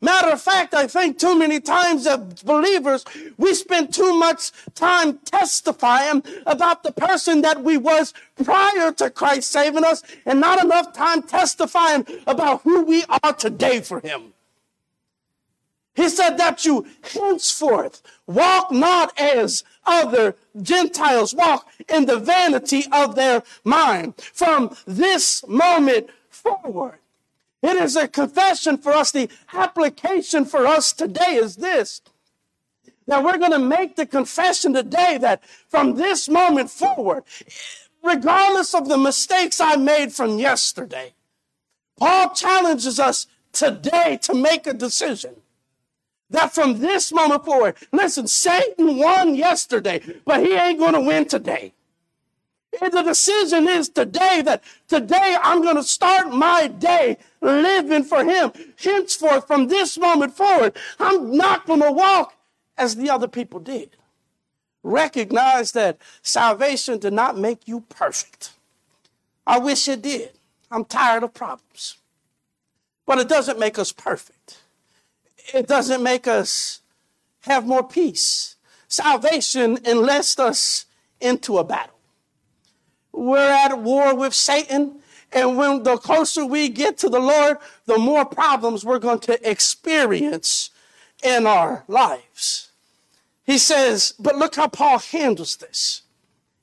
Matter 0.01 0.33
of 0.33 0.43
fact, 0.43 0.75
I 0.75 0.87
think 0.87 1.19
too 1.19 1.39
many 1.39 1.61
times 1.61 2.07
as 2.07 2.43
believers, 2.43 3.07
we 3.39 3.55
spend 3.55 3.95
too 3.95 4.19
much 4.19 4.53
time 4.75 5.19
testifying 5.25 6.23
about 6.45 6.83
the 6.83 6.93
person 6.93 7.41
that 7.41 7.65
we 7.65 7.79
was 7.79 8.13
prior 8.45 8.93
to 8.93 9.09
Christ 9.09 9.51
saving 9.51 9.83
us 9.83 10.03
and 10.27 10.41
not 10.41 10.63
enough 10.63 10.93
time 10.93 11.23
testifying 11.23 12.07
about 12.27 12.61
who 12.63 12.83
we 12.83 13.05
are 13.23 13.33
today 13.33 13.81
for 13.81 14.01
him. 14.01 14.34
He 15.95 16.09
said 16.09 16.39
that 16.39 16.65
you 16.65 16.87
henceforth 17.13 18.03
walk 18.27 18.73
not 18.73 19.19
as 19.19 19.63
other 19.87 20.35
Gentiles 20.61 21.35
walk 21.35 21.69
in 21.89 22.07
the 22.07 22.19
vanity 22.19 22.85
of 22.91 23.15
their 23.15 23.43
mind 23.63 24.15
from 24.17 24.77
this 24.87 25.47
moment 25.47 26.11
forward. 26.29 26.99
It 27.63 27.77
is 27.77 27.97
a 27.97 28.09
confession 28.09 28.77
for 28.77 28.93
us. 28.93 29.13
The 29.13 29.29
application 29.53 30.45
for 30.45 30.67
us 30.67 30.93
today 30.93 31.37
is 31.37 31.57
this. 31.57 32.03
That 33.07 33.23
we're 33.23 33.39
going 33.39 33.53
to 33.53 33.59
make 33.59 33.97
the 33.97 34.07
confession 34.07 34.75
today 34.75 35.19
that 35.19 35.43
from 35.69 35.95
this 35.95 36.29
moment 36.29 36.71
forward, 36.71 37.25
regardless 38.03 38.75
of 38.75 38.89
the 38.89 38.99
mistakes 38.99 39.61
I 39.61 39.77
made 39.77 40.13
from 40.13 40.39
yesterday, 40.39 41.15
Paul 41.99 42.31
challenges 42.31 42.99
us 42.99 43.27
today 43.53 44.19
to 44.23 44.35
make 44.35 44.67
a 44.67 44.75
decision. 44.75 45.37
That 46.35 46.53
from 46.53 46.81
this 46.81 47.13
moment 47.13 47.45
forward, 47.45 47.77
listen, 47.93 48.27
Satan 48.27 48.99
won 48.99 49.37
yesterday, 49.37 50.01
but 50.25 50.41
he 50.41 50.53
ain't 50.53 50.81
going 50.81 50.95
to 50.95 51.01
win 51.01 51.27
today. 51.27 51.73
And 52.83 52.93
the 52.93 53.03
decision 53.03 53.69
is 53.69 53.89
today 53.89 54.43
that 54.45 54.65
today 54.89 55.37
I'm 55.41 55.63
going 55.63 55.77
to 55.77 55.85
start 55.85 56.33
my 56.33 56.67
day 56.67 57.19
living 57.41 58.03
for 58.03 58.25
Him. 58.25 58.51
Henceforth, 58.83 59.47
from 59.47 59.69
this 59.69 59.97
moment 59.97 60.37
forward, 60.37 60.77
I'm 60.99 61.37
not 61.37 61.67
going 61.67 61.83
to 61.83 61.93
walk 61.93 62.35
as 62.77 62.97
the 62.97 63.11
other 63.11 63.29
people 63.29 63.61
did. 63.61 63.91
Recognize 64.83 65.71
that 65.71 65.99
salvation 66.23 66.99
did 66.99 67.13
not 67.13 67.39
make 67.39 67.69
you 67.69 67.83
perfect. 67.83 68.51
I 69.47 69.61
wish 69.61 69.87
it 69.87 70.03
did. 70.03 70.33
I'm 70.69 70.85
tired 70.85 71.23
of 71.23 71.33
problems. 71.33 71.99
But 73.07 73.21
it 73.21 73.29
doesn't 73.29 73.61
make 73.61 73.79
us 73.79 73.93
perfect. 73.93 74.34
It 75.53 75.67
doesn't 75.67 76.03
make 76.03 76.27
us 76.27 76.81
have 77.41 77.67
more 77.67 77.87
peace. 77.87 78.57
Salvation 78.89 79.79
enlists 79.85 80.39
us 80.39 80.87
into 81.21 81.59
a 81.59 81.65
battle. 81.65 81.99
We're 83.13 83.51
at 83.51 83.79
war 83.79 84.15
with 84.15 84.35
Satan. 84.35 85.01
And 85.33 85.57
when 85.57 85.83
the 85.83 85.97
closer 85.97 86.47
we 86.47 86.69
get 86.69 86.97
to 86.99 87.09
the 87.09 87.19
Lord, 87.19 87.59
the 87.87 87.99
more 87.99 88.25
problems 88.25 88.85
we're 88.85 88.99
going 88.99 89.19
to 89.21 89.51
experience 89.51 90.71
in 91.23 91.47
our 91.47 91.85
lives. 91.89 92.71
He 93.45 93.59
says, 93.59 94.15
but 94.19 94.37
look 94.37 94.55
how 94.55 94.69
Paul 94.69 94.99
handles 94.99 95.57
this. 95.57 96.03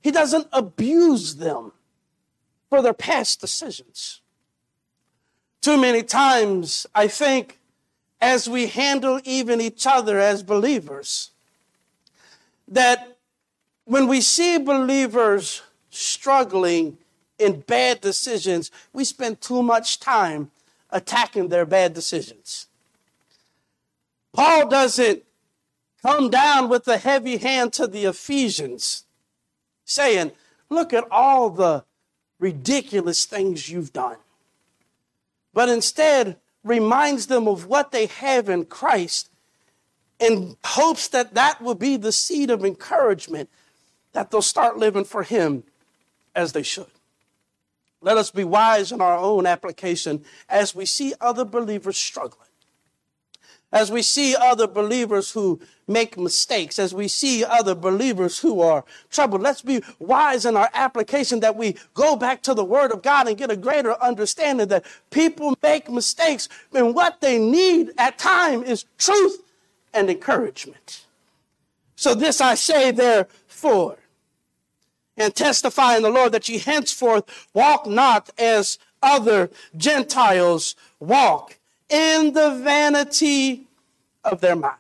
He 0.02 0.10
doesn't 0.10 0.48
abuse 0.52 1.36
them 1.36 1.74
for 2.70 2.82
their 2.82 2.94
past 2.94 3.42
decisions. 3.42 4.22
Too 5.62 5.80
many 5.80 6.02
times, 6.02 6.88
I 6.96 7.08
think, 7.08 7.60
as 8.22 8.48
we 8.48 8.68
handle 8.68 9.20
even 9.24 9.60
each 9.60 9.88
other 9.88 10.20
as 10.20 10.44
believers, 10.44 11.32
that 12.68 13.18
when 13.86 14.08
we 14.08 14.22
see 14.22 14.58
believers 14.58 15.64
struggling 15.90 16.98
in 17.40 17.62
bad 17.62 18.00
decisions, 18.00 18.70
we 18.94 19.04
spend 19.04 19.42
too 19.42 19.64
much 19.64 20.00
time 20.00 20.52
attacking 20.92 21.50
their 21.50 21.66
bad 21.66 21.94
decisions. 21.94 22.68
Paul 24.34 24.70
doesn't 24.70 25.24
come 26.02 26.30
down 26.30 26.70
with 26.70 26.88
a 26.88 26.98
heavy 26.98 27.38
hand 27.38 27.74
to 27.74 27.88
the 27.88 28.06
Ephesians, 28.06 29.06
saying, 29.84 30.32
Look 30.70 30.94
at 30.94 31.06
all 31.12 31.50
the 31.50 31.84
ridiculous 32.40 33.26
things 33.26 33.70
you've 33.70 33.92
done. 33.92 34.16
But 35.54 35.68
instead, 35.68 36.38
reminds 36.64 37.28
them 37.28 37.48
of 37.48 37.66
what 37.66 37.92
they 37.92 38.06
have 38.06 38.50
in 38.50 38.66
Christ 38.66 39.30
and 40.20 40.56
hopes 40.64 41.08
that 41.10 41.34
that 41.34 41.62
will 41.62 41.76
be 41.76 41.98
the 41.98 42.12
seed 42.12 42.50
of 42.50 42.64
encouragement 42.64 43.50
that 44.14 44.30
they'll 44.30 44.42
start 44.42 44.78
living 44.78 45.06
for 45.06 45.24
Him 45.24 45.64
as 46.36 46.52
they 46.54 46.64
should. 46.64 46.86
Let 48.02 48.18
us 48.18 48.32
be 48.32 48.44
wise 48.44 48.92
in 48.92 49.02
our 49.02 49.18
own 49.18 49.46
application 49.46 50.24
as 50.50 50.76
we 50.76 50.86
see 50.86 51.14
other 51.22 51.46
believers 51.46 51.98
struggling. 51.98 52.51
As 53.72 53.90
we 53.90 54.02
see 54.02 54.36
other 54.36 54.68
believers 54.68 55.32
who 55.32 55.62
make 55.88 56.18
mistakes, 56.18 56.78
as 56.78 56.94
we 56.94 57.08
see 57.08 57.46
other 57.46 57.74
believers 57.74 58.40
who 58.40 58.60
are 58.60 58.84
troubled, 59.10 59.42
let's 59.42 59.62
be 59.62 59.82
wise 59.98 60.46
in 60.46 60.58
our 60.58 60.70
application 60.74 61.40
that 61.40 61.56
we 61.56 61.78
go 61.94 62.18
back 62.18 62.42
to 62.44 62.54
the 62.54 62.66
Word 62.66 62.92
of 62.92 63.02
God 63.02 63.28
and 63.28 63.38
get 63.38 63.50
a 63.50 63.56
greater 63.56 64.02
understanding 64.02 64.68
that 64.68 64.86
people 65.10 65.58
make 65.64 65.90
mistakes 65.90 66.50
and 66.74 66.94
what 66.94 67.22
they 67.22 67.40
need 67.40 67.92
at 67.98 68.18
time 68.18 68.62
is 68.62 68.86
truth 68.98 69.42
and 69.94 70.10
encouragement. 70.10 71.06
So 71.96 72.14
this 72.14 72.42
I 72.42 72.56
say 72.56 72.92
therefore, 72.92 73.98
and 75.18 75.36
testify 75.36 75.96
in 75.98 76.04
the 76.04 76.10
Lord 76.10 76.32
that 76.32 76.50
ye 76.50 76.58
henceforth 76.58 77.48
walk 77.54 77.86
not 77.86 78.30
as 78.38 78.80
other 79.04 79.50
Gentiles 79.78 80.76
walk 81.00 81.58
in 81.92 82.34
the 82.34 82.56
vanity 82.64 83.68
of 84.24 84.42
their 84.42 84.56
mind. 84.56 84.78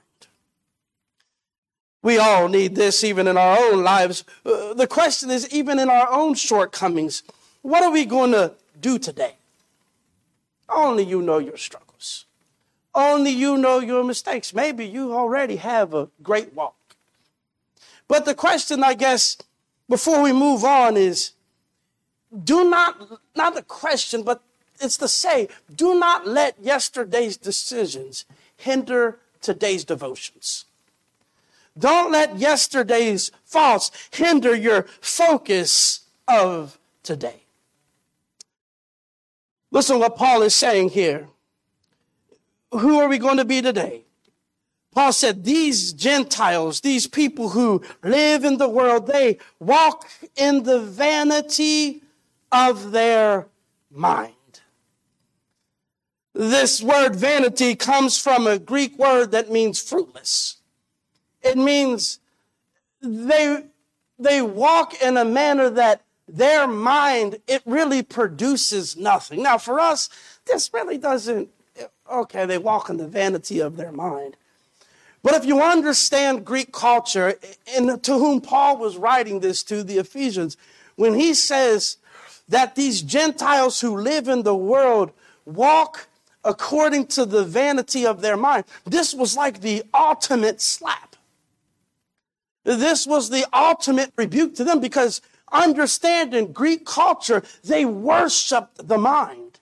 We 2.01 2.17
all 2.17 2.47
need 2.47 2.75
this 2.75 3.03
even 3.03 3.27
in 3.27 3.37
our 3.37 3.57
own 3.59 3.83
lives. 3.83 4.23
Uh, 4.43 4.73
the 4.73 4.87
question 4.87 5.29
is, 5.29 5.47
even 5.53 5.77
in 5.77 5.89
our 5.89 6.11
own 6.11 6.33
shortcomings, 6.33 7.21
what 7.61 7.83
are 7.83 7.91
we 7.91 8.05
going 8.05 8.31
to 8.31 8.53
do 8.79 8.97
today? 8.97 9.35
Only 10.67 11.03
you 11.03 11.21
know 11.21 11.37
your 11.37 11.57
struggles. 11.57 12.25
Only 12.95 13.29
you 13.29 13.57
know 13.57 13.79
your 13.79 14.03
mistakes. 14.03 14.53
Maybe 14.53 14.85
you 14.85 15.13
already 15.13 15.57
have 15.57 15.93
a 15.93 16.09
great 16.23 16.53
walk. 16.53 16.75
But 18.07 18.25
the 18.25 18.33
question, 18.33 18.83
I 18.83 18.93
guess, 18.93 19.37
before 19.87 20.23
we 20.23 20.33
move 20.33 20.63
on 20.63 20.97
is 20.97 21.33
do 22.43 22.69
not, 22.69 23.19
not 23.35 23.53
the 23.53 23.61
question, 23.61 24.23
but 24.23 24.41
it's 24.81 24.97
to 24.97 25.07
say, 25.07 25.47
do 25.73 25.97
not 25.97 26.27
let 26.27 26.55
yesterday's 26.61 27.37
decisions 27.37 28.25
hinder 28.57 29.19
today's 29.41 29.85
devotions. 29.85 30.65
Don't 31.77 32.11
let 32.11 32.37
yesterday's 32.37 33.31
faults 33.45 33.91
hinder 34.11 34.55
your 34.55 34.83
focus 34.99 36.01
of 36.27 36.77
today. 37.03 37.43
Listen 39.71 39.99
what 39.99 40.17
Paul 40.17 40.41
is 40.41 40.53
saying 40.53 40.89
here. 40.89 41.27
Who 42.71 42.99
are 42.99 43.07
we 43.07 43.17
going 43.17 43.37
to 43.37 43.45
be 43.45 43.61
today? 43.61 44.03
Paul 44.93 45.13
said, 45.13 45.45
these 45.45 45.93
Gentiles, 45.93 46.81
these 46.81 47.07
people 47.07 47.49
who 47.49 47.81
live 48.03 48.43
in 48.43 48.57
the 48.57 48.67
world, 48.67 49.07
they 49.07 49.37
walk 49.59 50.09
in 50.35 50.63
the 50.63 50.81
vanity 50.81 52.01
of 52.51 52.91
their 52.91 53.47
mind. 53.89 54.33
This 56.33 56.81
word 56.81 57.15
vanity 57.15 57.75
comes 57.75 58.17
from 58.17 58.47
a 58.47 58.57
Greek 58.57 58.97
word 58.97 59.31
that 59.31 59.51
means 59.51 59.81
fruitless. 59.81 60.57
It 61.41 61.57
means 61.57 62.19
they, 63.01 63.65
they 64.17 64.41
walk 64.41 65.01
in 65.01 65.17
a 65.17 65.25
manner 65.25 65.69
that 65.69 66.03
their 66.27 66.67
mind, 66.67 67.39
it 67.47 67.61
really 67.65 68.01
produces 68.01 68.95
nothing. 68.95 69.43
Now, 69.43 69.57
for 69.57 69.79
us, 69.79 70.09
this 70.45 70.73
really 70.73 70.97
doesn't, 70.97 71.49
okay, 72.09 72.45
they 72.45 72.57
walk 72.57 72.89
in 72.89 72.97
the 72.97 73.07
vanity 73.07 73.59
of 73.59 73.75
their 73.75 73.91
mind. 73.91 74.37
But 75.23 75.35
if 75.35 75.45
you 75.45 75.61
understand 75.61 76.45
Greek 76.45 76.71
culture, 76.71 77.37
and 77.75 78.01
to 78.03 78.13
whom 78.13 78.41
Paul 78.41 78.77
was 78.77 78.97
writing 78.97 79.41
this 79.41 79.61
to, 79.63 79.83
the 79.83 79.97
Ephesians, 79.97 80.57
when 80.95 81.13
he 81.13 81.33
says 81.33 81.97
that 82.47 82.75
these 82.75 83.01
Gentiles 83.01 83.81
who 83.81 83.97
live 83.97 84.27
in 84.27 84.43
the 84.43 84.55
world 84.55 85.11
walk 85.45 86.07
according 86.43 87.07
to 87.07 87.25
the 87.25 87.43
vanity 87.43 88.05
of 88.05 88.21
their 88.21 88.37
mind, 88.37 88.65
this 88.85 89.13
was 89.13 89.35
like 89.35 89.61
the 89.61 89.83
ultimate 89.93 90.61
slap. 90.61 91.15
This 92.63 93.07
was 93.07 93.29
the 93.29 93.45
ultimate 93.53 94.11
rebuke 94.15 94.55
to 94.55 94.63
them 94.63 94.79
because 94.79 95.21
understanding 95.51 96.51
Greek 96.51 96.85
culture, 96.85 97.43
they 97.63 97.85
worshiped 97.85 98.87
the 98.87 98.97
mind. 98.97 99.59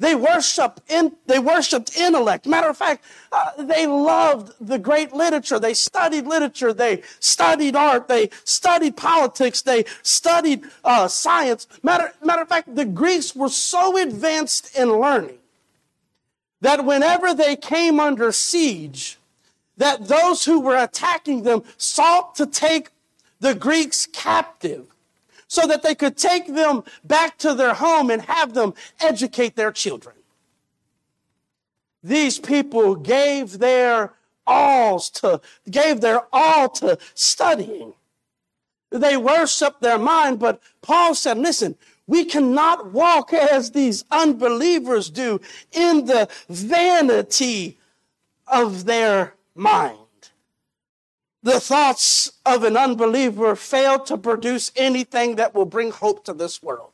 They 0.00 0.14
worshiped 0.14 0.80
in, 0.90 1.12
they 1.26 1.38
worshiped 1.38 1.94
intellect. 1.94 2.46
Matter 2.46 2.70
of 2.70 2.76
fact, 2.76 3.04
uh, 3.30 3.62
they 3.62 3.86
loved 3.86 4.54
the 4.58 4.78
great 4.78 5.12
literature. 5.12 5.58
They 5.58 5.74
studied 5.74 6.26
literature. 6.26 6.72
They 6.72 7.02
studied 7.20 7.76
art. 7.76 8.08
They 8.08 8.30
studied 8.44 8.96
politics. 8.96 9.60
They 9.60 9.84
studied 10.02 10.64
uh, 10.84 11.06
science. 11.06 11.68
Matter, 11.82 12.14
matter 12.24 12.40
of 12.40 12.48
fact, 12.48 12.74
the 12.74 12.86
Greeks 12.86 13.36
were 13.36 13.50
so 13.50 13.98
advanced 13.98 14.74
in 14.74 14.88
learning 14.90 15.39
that 16.60 16.84
whenever 16.84 17.34
they 17.34 17.56
came 17.56 17.98
under 17.98 18.32
siege, 18.32 19.18
that 19.76 20.08
those 20.08 20.44
who 20.44 20.60
were 20.60 20.76
attacking 20.76 21.42
them 21.42 21.62
sought 21.76 22.34
to 22.34 22.46
take 22.46 22.90
the 23.40 23.54
Greeks 23.54 24.06
captive 24.06 24.86
so 25.48 25.66
that 25.66 25.82
they 25.82 25.94
could 25.94 26.16
take 26.16 26.46
them 26.46 26.84
back 27.02 27.38
to 27.38 27.54
their 27.54 27.74
home 27.74 28.10
and 28.10 28.22
have 28.22 28.54
them 28.54 28.74
educate 29.00 29.56
their 29.56 29.72
children. 29.72 30.14
These 32.02 32.38
people 32.38 32.94
gave 32.94 33.58
their 33.58 34.12
alls 34.46 35.10
to, 35.10 35.40
gave 35.70 36.00
their 36.00 36.22
all 36.32 36.68
to 36.68 36.98
studying. 37.14 37.94
They 38.90 39.16
worshiped 39.16 39.80
their 39.80 39.98
mind, 39.98 40.38
but 40.38 40.60
Paul 40.82 41.14
said, 41.14 41.38
listen, 41.38 41.76
we 42.10 42.24
cannot 42.24 42.92
walk 42.92 43.32
as 43.32 43.70
these 43.70 44.04
unbelievers 44.10 45.10
do 45.10 45.40
in 45.70 46.06
the 46.06 46.28
vanity 46.48 47.78
of 48.48 48.84
their 48.84 49.34
mind. 49.54 49.96
The 51.44 51.60
thoughts 51.60 52.32
of 52.44 52.64
an 52.64 52.76
unbeliever 52.76 53.54
fail 53.54 54.00
to 54.00 54.18
produce 54.18 54.72
anything 54.74 55.36
that 55.36 55.54
will 55.54 55.66
bring 55.66 55.92
hope 55.92 56.24
to 56.24 56.34
this 56.34 56.60
world. 56.60 56.90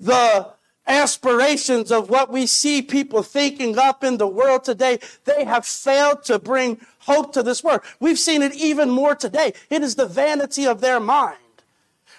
The 0.00 0.48
aspirations 0.88 1.92
of 1.92 2.10
what 2.10 2.32
we 2.32 2.46
see 2.46 2.82
people 2.82 3.22
thinking 3.22 3.78
up 3.78 4.02
in 4.02 4.16
the 4.16 4.26
world 4.26 4.64
today, 4.64 4.98
they 5.24 5.44
have 5.44 5.64
failed 5.64 6.24
to 6.24 6.40
bring 6.40 6.80
hope 6.98 7.32
to 7.34 7.44
this 7.44 7.62
world. 7.62 7.82
We've 8.00 8.18
seen 8.18 8.42
it 8.42 8.56
even 8.56 8.90
more 8.90 9.14
today. 9.14 9.52
It 9.70 9.84
is 9.84 9.94
the 9.94 10.06
vanity 10.06 10.66
of 10.66 10.80
their 10.80 10.98
mind. 10.98 11.36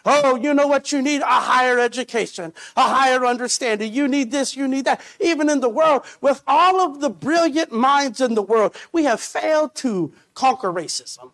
Oh, 0.06 0.36
you 0.36 0.54
know 0.54 0.68
what 0.68 0.92
you 0.92 1.02
need? 1.02 1.22
A 1.22 1.26
higher 1.26 1.80
education, 1.80 2.54
a 2.76 2.82
higher 2.82 3.26
understanding. 3.26 3.94
You 3.94 4.08
need 4.08 4.32
this, 4.32 4.56
you 4.56 4.68
need 4.68 4.86
that. 4.86 5.02
Even 5.20 5.50
in 5.50 5.62
the 5.62 5.70
world, 5.70 6.04
with 6.20 6.44
all 6.46 6.82
of 6.82 7.00
the 7.00 7.10
brilliant 7.10 7.72
minds 7.72 8.20
in 8.20 8.36
the 8.36 8.42
world, 8.42 8.76
we 8.92 9.06
have 9.06 9.22
failed 9.22 9.76
to 9.76 10.14
conquer 10.34 10.74
racism. 10.74 11.32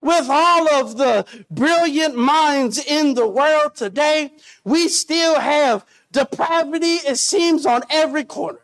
With 0.00 0.28
all 0.28 0.68
of 0.68 0.98
the 0.98 1.26
brilliant 1.50 2.14
minds 2.14 2.78
in 2.78 3.14
the 3.14 3.26
world 3.26 3.74
today, 3.74 4.32
we 4.62 4.88
still 4.88 5.40
have 5.40 5.84
depravity, 6.12 6.96
it 6.96 7.16
seems, 7.16 7.66
on 7.66 7.82
every 7.90 8.24
corner. 8.24 8.60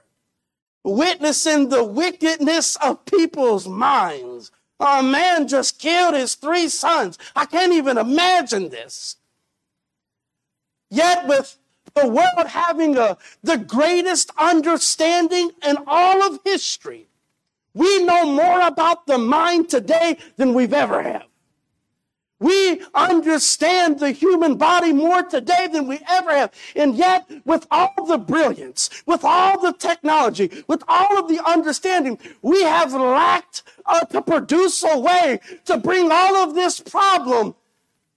Witnessing 0.85 1.71
the 1.71 1.83
wickedness 1.83 2.77
of 2.77 3.05
people's 3.05 3.67
minds 3.67 4.53
a 4.81 5.03
man 5.03 5.47
just 5.47 5.79
killed 5.79 6.15
his 6.15 6.35
three 6.35 6.69
sons. 6.69 7.19
I 7.37 7.47
can't 7.47 7.73
even 7.73 7.99
imagine 7.99 8.71
this. 8.71 9.17
Yet, 10.91 11.27
with 11.29 11.57
the 11.95 12.09
world 12.09 12.47
having 12.49 12.97
a, 12.97 13.17
the 13.43 13.59
greatest 13.59 14.31
understanding 14.39 15.51
in 15.63 15.77
all 15.87 16.23
of 16.23 16.41
history, 16.45 17.07
we 17.75 18.05
know 18.05 18.27
more 18.27 18.61
about 18.67 19.07
the 19.07 19.19
mind 19.19 19.69
today 19.69 20.19
than 20.37 20.55
we've 20.55 20.73
ever 20.73 21.03
had. 21.03 21.25
We 22.41 22.83
understand 22.95 24.01
the 24.01 24.13
human 24.13 24.57
body 24.57 24.95
more 24.95 25.23
today 25.23 25.69
than 25.71 25.87
we 25.87 26.01
ever 26.09 26.31
have. 26.31 26.53
And 26.75 26.97
yet, 26.97 27.31
with 27.45 27.67
all 27.71 28.07
the 28.07 28.17
brilliance, 28.17 28.89
with 29.05 29.25
all 29.25 29.61
the 29.61 29.75
technology, 29.75 30.65
with 30.67 30.83
all 30.89 31.19
of 31.19 31.29
the 31.29 31.47
understanding, 31.47 32.19
we 32.41 32.63
have 32.63 32.95
lacked 32.95 33.63
uh, 33.85 34.07
to 34.07 34.23
produce 34.23 34.83
a 34.83 34.99
way 34.99 35.41
to 35.67 35.77
bring 35.77 36.11
all 36.11 36.37
of 36.37 36.55
this 36.55 36.81
problem 36.81 37.55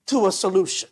to 0.06 0.26
a 0.26 0.32
solution. 0.32 0.88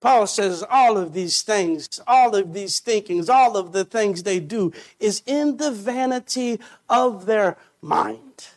Paul 0.00 0.26
says 0.26 0.64
all 0.68 0.98
of 0.98 1.12
these 1.12 1.42
things, 1.42 2.00
all 2.06 2.34
of 2.34 2.52
these 2.52 2.80
thinkings, 2.80 3.28
all 3.28 3.56
of 3.56 3.72
the 3.72 3.84
things 3.84 4.22
they 4.22 4.40
do 4.40 4.72
is 4.98 5.22
in 5.26 5.58
the 5.58 5.70
vanity 5.70 6.58
of 6.88 7.26
their 7.26 7.58
mind. 7.80 8.48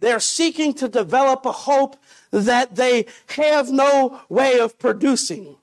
They're 0.00 0.20
seeking 0.20 0.74
to 0.74 0.88
develop 0.88 1.46
a 1.46 1.52
hope 1.52 1.96
that 2.30 2.76
they 2.76 3.06
have 3.28 3.70
no 3.70 4.20
way 4.28 4.58
of 4.58 4.78
producing. 4.78 5.56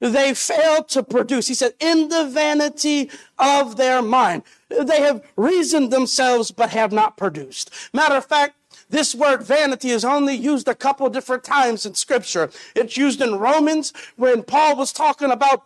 They 0.00 0.32
fail 0.34 0.84
to 0.84 1.02
produce. 1.02 1.48
He 1.48 1.54
said, 1.54 1.72
in 1.80 2.08
the 2.08 2.26
vanity 2.26 3.10
of 3.38 3.76
their 3.76 4.00
mind. 4.00 4.44
They 4.68 5.00
have 5.00 5.24
reasoned 5.36 5.90
themselves, 5.90 6.50
but 6.50 6.70
have 6.70 6.92
not 6.92 7.16
produced. 7.16 7.70
Matter 7.92 8.14
of 8.14 8.26
fact, 8.26 8.54
this 8.90 9.14
word 9.14 9.42
vanity 9.42 9.90
is 9.90 10.04
only 10.04 10.34
used 10.34 10.68
a 10.68 10.74
couple 10.74 11.08
different 11.10 11.44
times 11.44 11.84
in 11.84 11.94
scripture. 11.94 12.50
It's 12.74 12.96
used 12.96 13.20
in 13.20 13.38
Romans 13.38 13.92
when 14.16 14.42
Paul 14.42 14.76
was 14.76 14.92
talking 14.92 15.30
about 15.30 15.64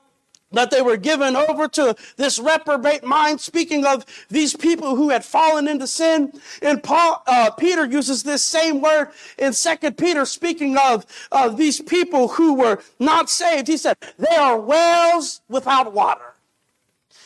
that 0.53 0.71
they 0.71 0.83
were 0.83 0.97
given 0.97 1.37
over 1.37 1.69
to 1.69 1.95
this 2.17 2.39
reprobate 2.39 3.05
mind, 3.05 3.41
speaking 3.41 3.85
of 3.85 4.05
these 4.29 4.57
people 4.57 4.97
who 4.97 5.11
had 5.11 5.25
fallen 5.25 5.69
into 5.69 5.87
sin. 5.87 6.33
And 6.61 6.83
Paul, 6.83 7.23
uh, 7.27 7.51
Peter 7.51 7.85
uses 7.85 8.23
this 8.23 8.45
same 8.45 8.81
word 8.81 9.09
in 9.39 9.53
Second 9.53 9.99
Peter, 9.99 10.25
speaking 10.25 10.77
of 10.77 11.07
uh, 11.31 11.49
these 11.49 11.81
people 11.81 12.29
who 12.29 12.55
were 12.55 12.79
not 12.99 13.31
saved. 13.31 13.69
He 13.69 13.77
said, 13.77 13.97
they 14.19 14.37
are 14.37 14.59
wells 14.59 15.41
without 15.49 15.93
water. 15.93 16.35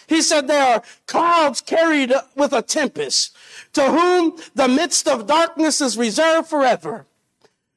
He 0.08 0.22
said, 0.22 0.46
they 0.46 0.60
are 0.60 0.82
clouds 1.06 1.60
carried 1.60 2.12
with 2.36 2.52
a 2.52 2.62
tempest, 2.62 3.36
to 3.72 3.82
whom 3.82 4.38
the 4.54 4.68
midst 4.68 5.08
of 5.08 5.26
darkness 5.26 5.80
is 5.80 5.98
reserved 5.98 6.48
forever. 6.48 7.06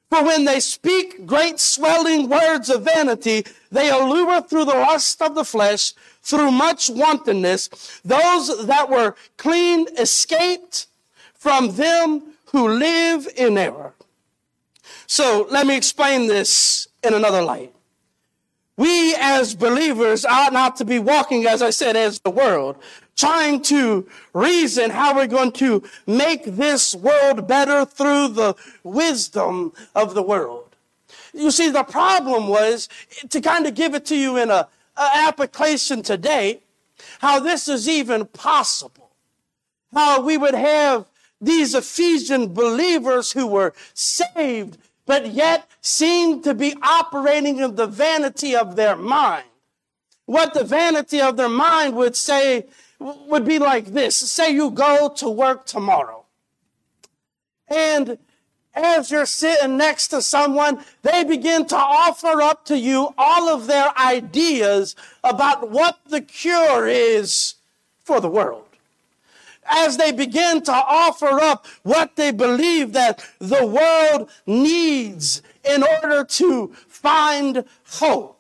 For 0.10 0.24
when 0.24 0.46
they 0.46 0.60
speak 0.60 1.28
great 1.28 1.60
swelling 1.60 2.30
words 2.30 2.70
of 2.70 2.84
vanity, 2.84 3.46
they 3.72 3.90
allure 3.90 4.42
through 4.42 4.66
the 4.66 4.74
lust 4.74 5.22
of 5.22 5.36
the 5.36 5.46
flesh, 5.46 5.94
through 6.24 6.52
much 6.52 6.90
wantonness, 6.90 7.70
those 8.04 8.66
that 8.66 8.90
were 8.90 9.16
clean 9.38 9.88
escaped 9.98 10.88
from 11.36 11.76
them 11.76 12.34
who 12.52 12.68
live 12.68 13.28
in 13.38 13.58
error. 13.58 13.94
So 15.06 15.48
let 15.52 15.68
me 15.68 15.78
explain 15.78 16.28
this 16.28 16.88
in 17.04 17.14
another 17.14 17.42
light. 17.42 17.74
We 18.78 19.14
as 19.16 19.56
believers 19.56 20.26
ought 20.26 20.54
not 20.54 20.78
to 20.78 20.86
be 20.86 21.00
walking, 21.00 21.46
as 21.46 21.62
I 21.62 21.70
said, 21.70 21.96
as 21.96 22.20
the 22.20 22.30
world, 22.30 22.78
trying 23.20 23.62
to 23.62 24.08
reason 24.34 24.90
how 24.90 25.14
we're 25.14 25.28
going 25.28 25.52
to 25.52 25.84
make 26.08 26.46
this 26.46 26.96
world 26.96 27.46
better 27.46 27.84
through 27.84 28.30
the 28.30 28.56
wisdom 28.82 29.74
of 29.94 30.14
the 30.14 30.24
world. 30.24 30.76
You 31.34 31.52
see, 31.52 31.70
the 31.70 31.84
problem 31.84 32.48
was 32.48 32.88
to 33.30 33.42
kind 33.42 33.68
of 33.68 33.76
give 33.76 33.94
it 33.94 34.06
to 34.06 34.16
you 34.16 34.38
in 34.38 34.50
a, 34.50 34.70
a 34.96 35.10
application 35.28 36.02
today, 36.02 36.62
how 37.20 37.42
this 37.42 37.68
is 37.68 37.90
even 37.90 38.26
possible. 38.26 39.12
How 39.94 40.22
we 40.22 40.38
would 40.38 40.56
have 40.56 41.06
these 41.42 41.76
Ephesian 41.76 42.54
believers 42.54 43.34
who 43.34 43.48
were 43.48 43.74
saved, 43.94 44.78
but 45.06 45.34
yet 45.34 45.68
seemed 45.82 46.46
to 46.46 46.54
be 46.54 46.74
operating 46.82 47.58
in 47.60 47.76
the 47.76 47.88
vanity 47.88 48.56
of 48.56 48.78
their 48.78 48.96
mind. 48.96 49.46
What 50.26 50.54
the 50.54 50.64
vanity 50.64 51.20
of 51.20 51.36
their 51.36 51.50
mind 51.50 51.96
would 51.96 52.16
say 52.16 52.68
would 53.00 53.46
be 53.46 53.60
like 53.60 53.88
this. 53.88 54.16
Say 54.16 54.52
you 54.52 54.72
go 54.72 55.10
to 55.18 55.30
work 55.30 55.66
tomorrow. 55.66 56.26
And 57.68 58.18
as 58.74 59.12
you're 59.12 59.26
sitting 59.26 59.78
next 59.78 60.10
to 60.10 60.22
someone, 60.22 60.84
they 61.02 61.24
begin 61.24 61.66
to 61.68 61.76
offer 61.76 62.42
up 62.42 62.66
to 62.66 62.78
you 62.78 63.14
all 63.18 63.50
of 63.50 63.68
their 63.68 63.98
ideas 63.98 64.96
about 65.24 65.70
what 65.70 66.00
the 66.08 66.22
cure 66.22 66.88
is 66.88 67.56
for 68.04 68.20
the 68.20 68.30
world. 68.30 68.66
As 69.72 69.98
they 69.98 70.12
begin 70.12 70.64
to 70.64 70.72
offer 70.74 71.40
up 71.40 71.68
what 71.84 72.16
they 72.16 72.32
believe 72.32 72.94
that 72.94 73.24
the 73.40 73.66
world 73.66 74.30
needs 74.48 75.42
in 75.64 75.84
order 75.84 76.24
to 76.24 76.74
find 76.88 77.66
hope 77.86 78.39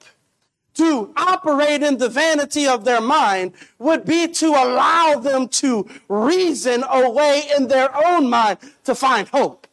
to 0.80 1.13
operate 1.18 1.84
in 1.84 1.98
the 1.98 2.08
vanity 2.08 2.65
of 2.65 2.86
their 2.86 3.02
mind 3.02 3.52
would 3.80 4.06
be 4.06 4.30
to 4.30 4.48
allow 4.48 5.20
them 5.20 5.50
to 5.50 5.86
reason 6.08 6.86
away 6.89 7.44
in 7.58 7.68
their 7.68 7.89
own 8.08 8.30
mind 8.30 8.60
to 8.86 8.96
find 8.96 9.28
hope. 9.28 9.68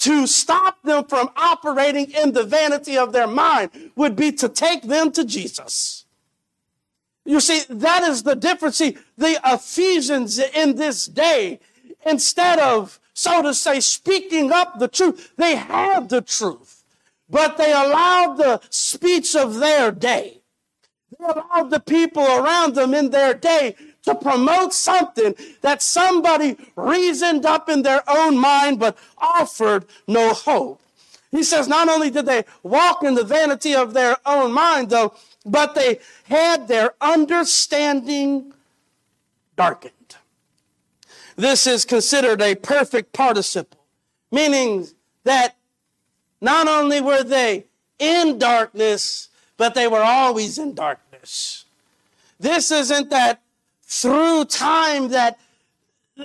To 0.00 0.24
stop 0.28 0.80
them 0.84 1.06
from 1.06 1.30
operating 1.36 2.12
in 2.12 2.30
the 2.30 2.44
vanity 2.44 2.96
of 2.96 3.12
their 3.12 3.26
mind 3.26 3.70
would 3.96 4.14
be 4.14 4.30
to 4.32 4.48
take 4.48 4.82
them 4.82 5.10
to 5.12 5.24
Jesus. 5.24 6.04
You 7.24 7.40
see, 7.40 7.62
that 7.68 8.04
is 8.04 8.22
the 8.22 8.36
difference. 8.36 8.76
See, 8.76 8.96
the 9.18 9.40
Ephesians 9.44 10.38
in 10.38 10.76
this 10.76 11.06
day, 11.06 11.58
instead 12.06 12.60
of, 12.60 13.00
so 13.14 13.42
to 13.42 13.52
say, 13.52 13.80
speaking 13.80 14.52
up 14.52 14.78
the 14.78 14.86
truth, 14.86 15.32
they 15.36 15.56
have 15.56 16.08
the 16.08 16.22
truth 16.22 16.75
but 17.28 17.56
they 17.56 17.72
allowed 17.72 18.36
the 18.36 18.60
speech 18.70 19.34
of 19.34 19.56
their 19.56 19.90
day. 19.90 20.40
They 21.18 21.24
allowed 21.24 21.70
the 21.70 21.80
people 21.80 22.24
around 22.24 22.74
them 22.74 22.94
in 22.94 23.10
their 23.10 23.34
day 23.34 23.74
to 24.02 24.14
promote 24.14 24.72
something 24.72 25.34
that 25.62 25.82
somebody 25.82 26.56
reasoned 26.76 27.44
up 27.44 27.68
in 27.68 27.82
their 27.82 28.02
own 28.08 28.38
mind 28.38 28.78
but 28.78 28.96
offered 29.18 29.84
no 30.06 30.32
hope. 30.32 30.80
He 31.32 31.42
says 31.42 31.68
not 31.68 31.88
only 31.88 32.10
did 32.10 32.26
they 32.26 32.44
walk 32.62 33.02
in 33.02 33.14
the 33.14 33.24
vanity 33.24 33.74
of 33.74 33.92
their 33.92 34.16
own 34.24 34.52
mind, 34.52 34.90
though, 34.90 35.14
but 35.44 35.74
they 35.74 35.98
had 36.24 36.68
their 36.68 36.94
understanding 37.00 38.52
darkened. 39.56 39.92
This 41.34 41.66
is 41.66 41.84
considered 41.84 42.40
a 42.40 42.54
perfect 42.54 43.12
participle, 43.12 43.84
meaning 44.30 44.86
that 45.24 45.55
not 46.40 46.68
only 46.68 47.00
were 47.00 47.22
they 47.22 47.66
in 47.98 48.38
darkness, 48.38 49.28
but 49.56 49.74
they 49.74 49.88
were 49.88 50.02
always 50.02 50.58
in 50.58 50.74
darkness. 50.74 51.64
This 52.38 52.70
isn't 52.70 53.10
that 53.10 53.42
through 53.82 54.44
time 54.46 55.08
that 55.08 55.38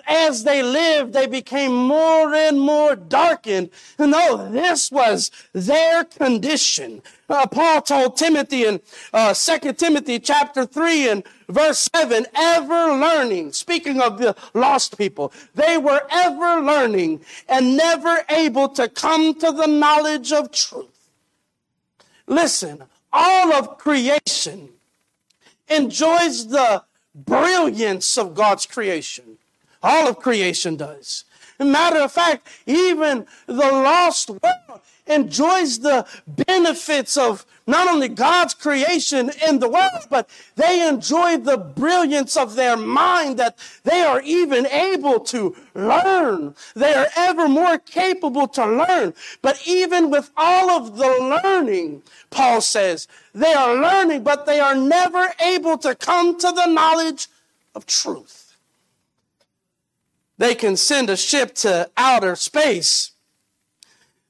as 0.08 0.44
they 0.44 0.64
lived, 0.64 1.14
they 1.14 1.28
became 1.28 1.74
more 1.74 2.34
and 2.34 2.60
more 2.60 2.96
darkened. 2.96 3.70
No, 4.00 4.50
this 4.50 4.92
was 4.92 5.32
their 5.54 6.04
condition. 6.04 7.02
Uh, 7.30 7.46
Paul 7.48 7.82
told 7.82 8.18
Timothy 8.18 8.66
in 8.66 8.80
uh, 9.14 9.34
2 9.34 9.74
Timothy 9.74 10.20
chapter 10.20 10.66
3 10.66 11.10
and 11.10 11.24
verse 11.50 11.90
7, 11.94 12.26
ever 12.34 12.94
learning, 12.94 13.54
speaking 13.54 14.02
of 14.02 14.18
the 14.18 14.36
lost 14.54 14.98
people, 14.98 15.34
they 15.56 15.78
were 15.78 16.02
ever 16.10 16.62
learning 16.62 17.22
and 17.48 17.76
never 17.76 18.22
able 18.30 18.70
to 18.70 18.88
come 18.88 19.34
to 19.36 19.52
the 19.52 19.68
knowledge 19.68 20.32
of 20.32 20.52
truth. 20.52 20.88
Listen, 22.28 22.84
all 23.12 23.54
of 23.54 23.78
creation 23.78 24.70
enjoys 25.68 26.48
the 26.48 26.84
brilliance 27.14 28.18
of 28.18 28.34
God's 28.34 28.66
creation. 28.66 29.38
All 29.84 30.08
of 30.08 30.20
creation 30.20 30.76
does. 30.76 31.26
matter 31.60 32.00
of 32.00 32.12
fact, 32.12 32.48
even 32.65 33.26
the 33.46 33.54
lost 33.56 34.30
world 34.30 34.82
enjoys 35.08 35.80
the 35.80 36.06
benefits 36.28 37.17
of 37.17 37.46
not 37.67 37.88
only 37.88 38.08
God's 38.08 38.54
creation 38.54 39.32
in 39.48 39.60
the 39.60 39.70
world, 39.70 40.06
but 40.10 40.30
they 40.56 40.88
enjoy 40.88 41.38
the 41.38 41.58
brilliance 41.58 42.36
of 42.36 42.56
their 42.56 42.76
mind 42.78 43.38
that 43.38 43.58
they 43.84 44.02
are 44.02 44.22
even 44.22 44.65
able 44.67 45.20
to 45.20 45.56
learn. 45.74 46.56
They 46.76 46.94
are 46.94 47.08
ever 47.15 47.48
more 47.48 47.78
capable 47.78 48.48
to 48.50 48.65
learn. 48.65 49.13
But 49.41 49.62
even 49.67 50.10
with 50.10 50.32
all 50.36 50.70
of 50.72 50.98
the 50.98 51.39
learning, 51.44 52.04
Paul 52.30 52.62
says, 52.62 53.08
they 53.34 53.54
are 53.54 53.76
learning, 53.76 54.24
but 54.24 54.46
they 54.46 54.60
are 54.60 54.76
never 54.76 55.34
able 55.39 55.78
to 55.80 55.96
come 55.96 56.38
to 56.39 56.52
the 56.52 56.67
knowledge 56.67 57.28
of 57.76 57.86
truth. 57.86 58.41
They 60.42 60.56
can 60.56 60.76
send 60.76 61.08
a 61.12 61.18
ship 61.18 61.54
to 61.58 61.92
outer 61.96 62.36
space. 62.36 63.12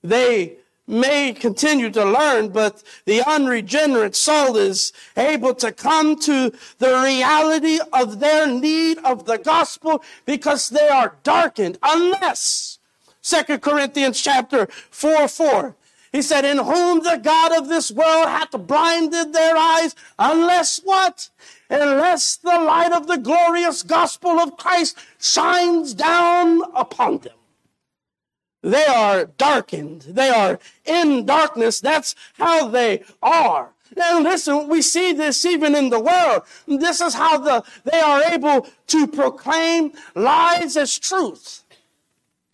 They 0.04 0.58
may 0.86 1.32
continue 1.32 1.90
to 1.90 2.04
learn, 2.04 2.50
but 2.50 2.84
the 3.06 3.24
unregenerate 3.26 4.18
soul 4.18 4.58
is 4.58 4.92
able 5.16 5.56
to 5.56 5.72
come 5.72 6.20
to 6.20 6.52
the 6.80 7.02
reality 7.02 7.80
of 7.94 8.20
their 8.20 8.46
need 8.46 8.98
of 9.06 9.24
the 9.24 9.38
gospel 9.38 10.04
because 10.26 10.68
they 10.68 10.90
are 10.90 11.16
darkened 11.24 11.78
unless 11.82 12.80
Second 13.22 13.62
Corinthians 13.62 14.22
chapter 14.22 14.68
4 14.90 15.30
4. 15.30 15.76
He 16.12 16.22
said, 16.22 16.44
In 16.44 16.58
whom 16.58 17.04
the 17.04 17.22
God 17.24 17.58
of 17.58 17.70
this 17.70 17.90
world 17.90 18.28
hath 18.28 18.52
blinded 18.52 19.32
their 19.32 19.56
eyes, 19.56 19.96
unless 20.20 20.82
what? 20.84 21.30
Unless 21.72 22.36
the 22.38 22.50
light 22.50 22.92
of 22.92 23.08
the 23.08 23.18
glorious 23.18 23.82
gospel 23.82 24.32
of 24.32 24.58
Christ 24.58 24.98
shines 25.20 25.94
down 25.94 26.62
upon 26.76 27.20
them. 27.20 27.38
They 28.62 28.86
are 28.86 29.26
darkened. 29.26 30.02
They 30.02 30.30
are 30.30 30.60
in 30.86 31.26
darkness. 31.26 31.80
That's 31.80 32.14
how 32.34 32.68
they 32.68 33.04
are. 33.24 33.72
And 33.96 34.26
listen, 34.26 34.68
we 34.68 34.82
see 34.82 35.14
this 35.14 35.46
even 35.46 35.74
in 35.74 35.90
the 35.90 36.00
world. 36.00 36.44
This 36.68 37.00
is 37.00 37.14
how 37.14 37.38
the, 37.38 37.64
they 37.86 38.00
are 38.00 38.22
able 38.24 38.68
to 38.88 39.08
proclaim 39.08 39.94
lies 40.14 40.76
as 40.76 41.00
truth. 41.00 41.64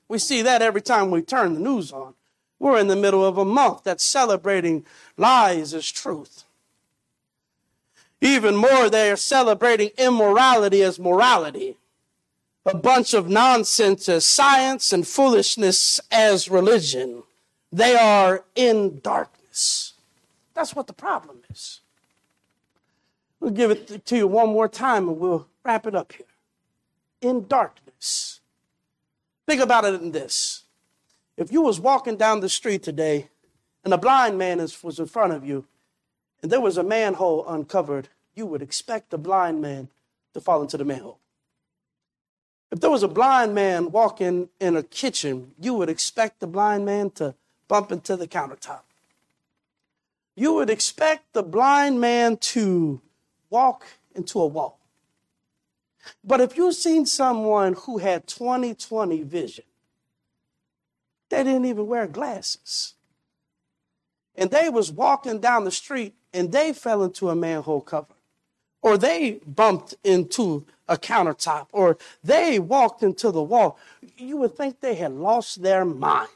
We 0.08 0.20
see 0.20 0.44
that 0.44 0.62
every 0.62 0.82
time 0.82 1.10
we 1.10 1.24
turn 1.24 1.56
the 1.56 1.60
news 1.60 1.92
on. 1.92 2.14
We're 2.60 2.80
in 2.80 2.88
the 2.88 2.96
middle 2.96 3.26
of 3.26 3.38
a 3.38 3.46
month 3.46 3.84
that's 3.84 4.04
celebrating 4.04 4.86
lies 5.18 5.74
as 5.74 5.92
truth. 5.92 6.44
Even 8.22 8.56
more, 8.56 8.90
they 8.90 9.12
are 9.12 9.16
celebrating 9.16 9.92
immorality 9.98 10.82
as 10.82 11.00
morality 11.00 11.78
a 12.68 12.76
bunch 12.76 13.14
of 13.14 13.30
nonsense 13.30 14.10
as 14.10 14.28
science 14.28 14.92
and 14.92 15.08
foolishness 15.08 16.02
as 16.12 16.50
religion. 16.50 17.24
They 17.72 17.96
are 17.96 18.44
in 18.56 19.00
darkness. 19.00 19.94
That's 20.54 20.76
what 20.76 20.88
the 20.88 20.94
problem 20.94 21.40
is. 21.50 21.80
We'll 23.40 23.52
give 23.52 23.72
it 23.72 24.06
to 24.06 24.18
you 24.18 24.28
one 24.28 24.50
more 24.50 24.68
time 24.68 25.08
and 25.08 25.18
we'll 25.18 25.48
wrap 25.64 25.88
it 25.88 25.96
up 25.96 26.12
here. 26.12 26.26
In 27.22 27.48
darkness. 27.48 28.42
Think 29.48 29.62
about 29.62 29.86
it 29.86 30.02
in 30.02 30.12
this. 30.12 30.64
If 31.38 31.52
you 31.52 31.62
was 31.62 31.80
walking 31.80 32.18
down 32.18 32.42
the 32.42 32.50
street 32.50 32.84
today 32.84 33.30
and 33.86 33.94
a 33.94 33.98
blind 33.98 34.38
man 34.38 34.60
is, 34.60 34.84
was 34.84 35.00
in 35.00 35.06
front 35.06 35.32
of 35.32 35.46
you 35.46 35.66
and 36.42 36.52
there 36.52 36.62
was 36.62 36.78
a 36.78 36.84
manhole 36.84 37.48
uncovered, 37.48 38.10
you 38.36 38.46
would 38.46 38.62
expect 38.62 39.10
the 39.10 39.18
blind 39.18 39.62
man 39.62 39.90
to 40.34 40.42
fall 40.42 40.62
into 40.62 40.78
the 40.78 40.86
manhole. 40.86 41.20
If 42.72 42.82
there 42.82 42.92
was 42.92 43.04
a 43.04 43.08
blind 43.08 43.56
man 43.56 43.92
walking 43.92 44.50
in 44.60 44.76
a 44.76 44.84
kitchen, 44.84 45.54
you 45.60 45.74
would 45.74 45.90
expect 45.90 46.40
the 46.40 46.48
blind 46.48 46.86
man 46.86 47.12
to 47.12 47.34
bump 47.68 47.92
into 47.92 48.16
the 48.16 48.28
countertop. 48.28 48.82
You 50.36 50.54
would 50.54 50.70
expect 50.70 51.34
the 51.34 51.44
blind 51.44 52.00
man 52.00 52.38
to 52.38 53.02
walk 53.50 53.86
into 54.14 54.40
a 54.40 54.46
wall. 54.46 54.80
But 56.24 56.42
if 56.42 56.58
you've 56.58 56.76
seen 56.76 57.06
someone 57.06 57.74
who 57.74 57.98
had 57.98 58.28
20 58.28 58.74
20 58.76 59.24
vision, 59.24 59.66
they 61.30 61.44
didn't 61.44 61.66
even 61.66 61.88
wear 61.88 62.08
glasses. 62.08 62.94
And 64.36 64.52
they 64.52 64.70
was 64.70 64.92
walking 64.92 65.40
down 65.40 65.64
the 65.64 65.72
street 65.72 66.14
and 66.38 66.52
they 66.52 66.72
fell 66.72 67.04
into 67.04 67.30
a 67.30 67.36
manhole 67.36 67.82
cover. 67.82 68.14
Or 68.84 68.98
they 68.98 69.40
bumped 69.46 69.96
into 70.04 70.66
a 70.88 70.96
countertop 70.96 71.68
or 71.72 71.98
they 72.24 72.60
walked 72.60 73.04
into 73.04 73.32
the 73.32 73.42
wall, 73.42 73.78
you 74.18 74.38
would 74.38 74.56
think 74.56 74.80
they 74.80 74.96
had 74.96 75.12
lost 75.12 75.64
their 75.64 75.84
mind. 75.84 76.30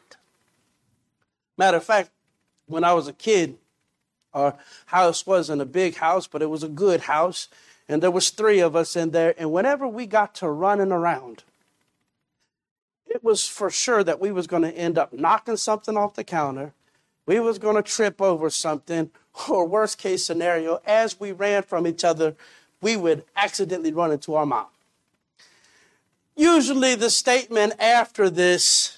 Matter 1.58 1.78
of 1.78 1.84
fact, 1.84 2.10
when 2.66 2.84
I 2.84 2.94
was 2.94 3.08
a 3.08 3.14
kid, 3.14 3.58
our 4.34 4.58
house 4.88 5.28
wasn't 5.28 5.62
a 5.62 5.66
big 5.66 5.96
house, 5.96 6.26
but 6.26 6.42
it 6.42 6.50
was 6.50 6.64
a 6.64 6.70
good 6.70 7.02
house. 7.02 7.48
And 7.88 8.02
there 8.02 8.12
was 8.12 8.32
three 8.32 8.60
of 8.60 8.76
us 8.76 8.96
in 8.96 9.12
there. 9.12 9.36
And 9.38 9.52
whenever 9.52 9.88
we 9.88 10.08
got 10.08 10.34
to 10.36 10.50
running 10.50 10.92
around, 10.92 11.44
it 13.08 13.24
was 13.24 13.48
for 13.48 13.70
sure 13.70 14.04
that 14.04 14.20
we 14.20 14.32
was 14.32 14.48
going 14.48 14.64
to 14.64 14.72
end 14.72 14.98
up 14.98 15.14
knocking 15.14 15.58
something 15.58 15.96
off 15.96 16.16
the 16.16 16.24
counter. 16.24 16.74
We 17.32 17.40
was 17.40 17.60
going 17.60 17.78
to 17.78 17.82
trip 17.82 18.22
over 18.22 18.50
something, 18.50 19.10
or 19.50 19.66
worst 19.66 19.98
case 19.98 20.26
scenario, 20.26 20.82
as 20.86 21.18
we 21.18 21.32
ran 21.32 21.64
from 21.64 21.88
each 21.88 22.04
other, 22.04 22.36
we 22.82 22.98
would 22.98 23.24
accidentally 23.38 23.94
run 23.94 24.12
into 24.12 24.36
our 24.36 24.46
mom. 24.46 24.66
Usually, 26.36 26.94
the 26.94 27.10
statement 27.10 27.76
after 27.80 28.30
this 28.30 28.98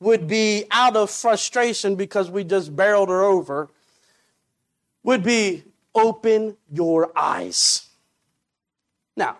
would 0.00 0.28
be 0.28 0.66
out 0.70 0.96
of 0.96 1.08
frustration 1.08 1.96
because 1.96 2.30
we 2.30 2.44
just 2.44 2.76
barreled 2.76 3.08
her 3.08 3.22
over, 3.22 3.70
would 5.02 5.22
be 5.22 5.64
open 5.94 6.58
your 6.70 7.10
eyes. 7.16 7.88
Now, 9.16 9.38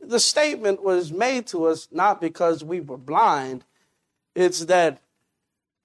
the 0.00 0.20
statement 0.20 0.84
was 0.84 1.10
made 1.10 1.48
to 1.48 1.64
us 1.64 1.88
not 1.90 2.20
because 2.20 2.62
we 2.62 2.78
were 2.78 2.96
blind, 2.96 3.64
it's 4.36 4.66
that 4.66 5.00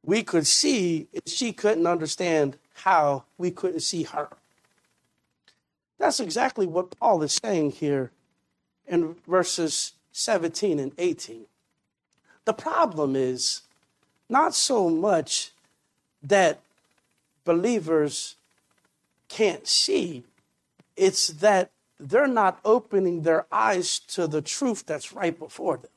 we 0.03 0.23
could 0.23 0.47
see, 0.47 1.07
she 1.25 1.53
couldn't 1.53 1.87
understand 1.87 2.57
how 2.73 3.23
we 3.37 3.51
couldn't 3.51 3.81
see 3.81 4.03
her. 4.03 4.29
That's 5.99 6.19
exactly 6.19 6.65
what 6.65 6.97
Paul 6.99 7.21
is 7.21 7.33
saying 7.33 7.71
here 7.71 8.11
in 8.87 9.15
verses 9.27 9.93
17 10.11 10.79
and 10.79 10.91
18. 10.97 11.45
The 12.45 12.53
problem 12.53 13.15
is 13.15 13.61
not 14.27 14.55
so 14.55 14.89
much 14.89 15.51
that 16.23 16.59
believers 17.45 18.35
can't 19.29 19.67
see, 19.67 20.23
it's 20.97 21.27
that 21.27 21.71
they're 21.99 22.27
not 22.27 22.59
opening 22.65 23.21
their 23.21 23.45
eyes 23.51 23.99
to 23.99 24.27
the 24.27 24.41
truth 24.41 24.85
that's 24.85 25.13
right 25.13 25.37
before 25.37 25.77
them. 25.77 25.91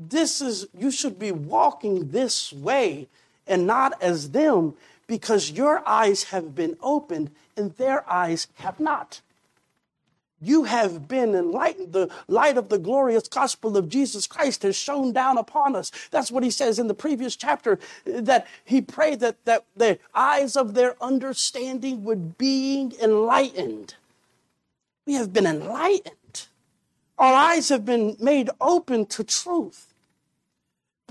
This 0.00 0.40
is, 0.40 0.66
you 0.76 0.90
should 0.90 1.18
be 1.18 1.30
walking 1.30 2.08
this 2.08 2.54
way 2.54 3.08
and 3.46 3.66
not 3.66 4.02
as 4.02 4.30
them 4.30 4.74
because 5.06 5.50
your 5.50 5.86
eyes 5.86 6.24
have 6.24 6.54
been 6.54 6.76
opened 6.80 7.30
and 7.54 7.76
their 7.76 8.08
eyes 8.10 8.48
have 8.54 8.80
not. 8.80 9.20
You 10.40 10.64
have 10.64 11.06
been 11.06 11.34
enlightened. 11.34 11.92
The 11.92 12.08
light 12.26 12.56
of 12.56 12.70
the 12.70 12.78
glorious 12.78 13.28
gospel 13.28 13.76
of 13.76 13.90
Jesus 13.90 14.26
Christ 14.26 14.62
has 14.62 14.74
shone 14.74 15.12
down 15.12 15.36
upon 15.36 15.76
us. 15.76 15.90
That's 16.10 16.32
what 16.32 16.44
he 16.44 16.50
says 16.50 16.78
in 16.78 16.86
the 16.86 16.94
previous 16.94 17.36
chapter 17.36 17.78
that 18.06 18.46
he 18.64 18.80
prayed 18.80 19.20
that, 19.20 19.44
that 19.44 19.66
the 19.76 19.98
eyes 20.14 20.56
of 20.56 20.72
their 20.72 20.96
understanding 21.02 22.04
would 22.04 22.38
be 22.38 22.90
enlightened. 23.02 23.96
We 25.06 25.14
have 25.14 25.32
been 25.32 25.46
enlightened. 25.46 26.46
Our 27.18 27.34
eyes 27.34 27.68
have 27.68 27.84
been 27.84 28.16
made 28.18 28.48
open 28.62 29.04
to 29.06 29.24
truth. 29.24 29.89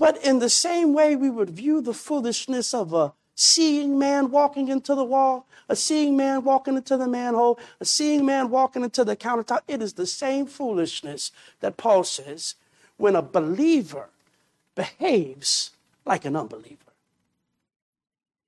But 0.00 0.24
in 0.24 0.38
the 0.38 0.48
same 0.48 0.94
way 0.94 1.14
we 1.14 1.28
would 1.28 1.50
view 1.50 1.82
the 1.82 1.92
foolishness 1.92 2.72
of 2.72 2.94
a 2.94 3.12
seeing 3.34 3.98
man 3.98 4.30
walking 4.30 4.68
into 4.68 4.94
the 4.94 5.04
wall, 5.04 5.46
a 5.68 5.76
seeing 5.76 6.16
man 6.16 6.42
walking 6.42 6.74
into 6.76 6.96
the 6.96 7.06
manhole, 7.06 7.58
a 7.80 7.84
seeing 7.84 8.24
man 8.24 8.48
walking 8.48 8.82
into 8.82 9.04
the 9.04 9.14
countertop, 9.14 9.60
it 9.68 9.82
is 9.82 9.92
the 9.92 10.06
same 10.06 10.46
foolishness 10.46 11.32
that 11.60 11.76
Paul 11.76 12.02
says 12.04 12.54
when 12.96 13.14
a 13.14 13.20
believer 13.20 14.08
behaves 14.74 15.72
like 16.06 16.24
an 16.24 16.34
unbeliever. 16.34 16.78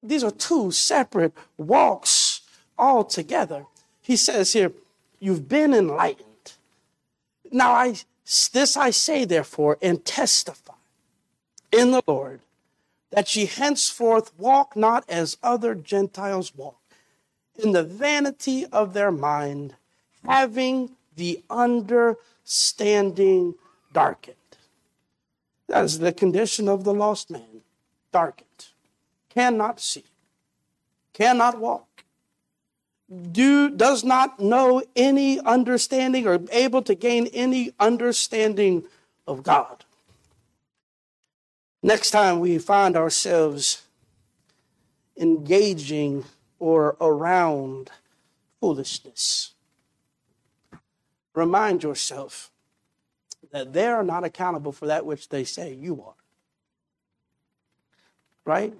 These 0.02 0.24
are 0.24 0.30
two 0.30 0.70
separate 0.70 1.34
walks 1.58 2.40
altogether. 2.78 3.66
He 4.00 4.16
says 4.16 4.54
here, 4.54 4.72
You've 5.20 5.50
been 5.50 5.74
enlightened. 5.74 6.54
Now, 7.50 7.72
I, 7.72 7.96
this 8.52 8.74
I 8.74 8.88
say, 8.88 9.26
therefore, 9.26 9.76
and 9.82 10.02
testify 10.02 10.71
in 11.72 11.90
the 11.90 12.02
Lord 12.06 12.40
that 13.10 13.34
ye 13.34 13.46
henceforth 13.46 14.30
walk 14.38 14.76
not 14.76 15.04
as 15.08 15.36
other 15.42 15.74
Gentiles 15.74 16.54
walk, 16.54 16.78
in 17.56 17.72
the 17.72 17.82
vanity 17.82 18.64
of 18.66 18.94
their 18.94 19.10
mind, 19.10 19.74
having 20.26 20.92
the 21.16 21.42
understanding 21.50 23.54
darkened. 23.92 24.36
That 25.68 25.84
is 25.84 25.98
the 25.98 26.12
condition 26.12 26.68
of 26.68 26.84
the 26.84 26.94
lost 26.94 27.30
man, 27.30 27.62
darkened, 28.12 28.68
cannot 29.28 29.80
see, 29.80 30.04
cannot 31.12 31.58
walk 31.58 31.92
do, 33.12 33.70
does 33.70 34.04
not 34.04 34.40
know 34.40 34.82
any 34.96 35.38
understanding 35.40 36.26
or 36.26 36.40
able 36.50 36.82
to 36.82 36.94
gain 36.94 37.26
any 37.28 37.72
understanding 37.78 38.84
of 39.26 39.42
God. 39.42 39.84
Next 41.82 42.12
time 42.12 42.38
we 42.38 42.58
find 42.58 42.96
ourselves 42.96 43.82
engaging 45.16 46.24
or 46.60 46.96
around 47.00 47.90
foolishness, 48.60 49.52
remind 51.34 51.82
yourself 51.82 52.50
that 53.50 53.72
they 53.72 53.86
are 53.86 54.04
not 54.04 54.22
accountable 54.24 54.70
for 54.70 54.86
that 54.86 55.04
which 55.04 55.28
they 55.28 55.42
say 55.42 55.72
you 55.74 56.02
are. 56.06 56.14
Right? 58.44 58.74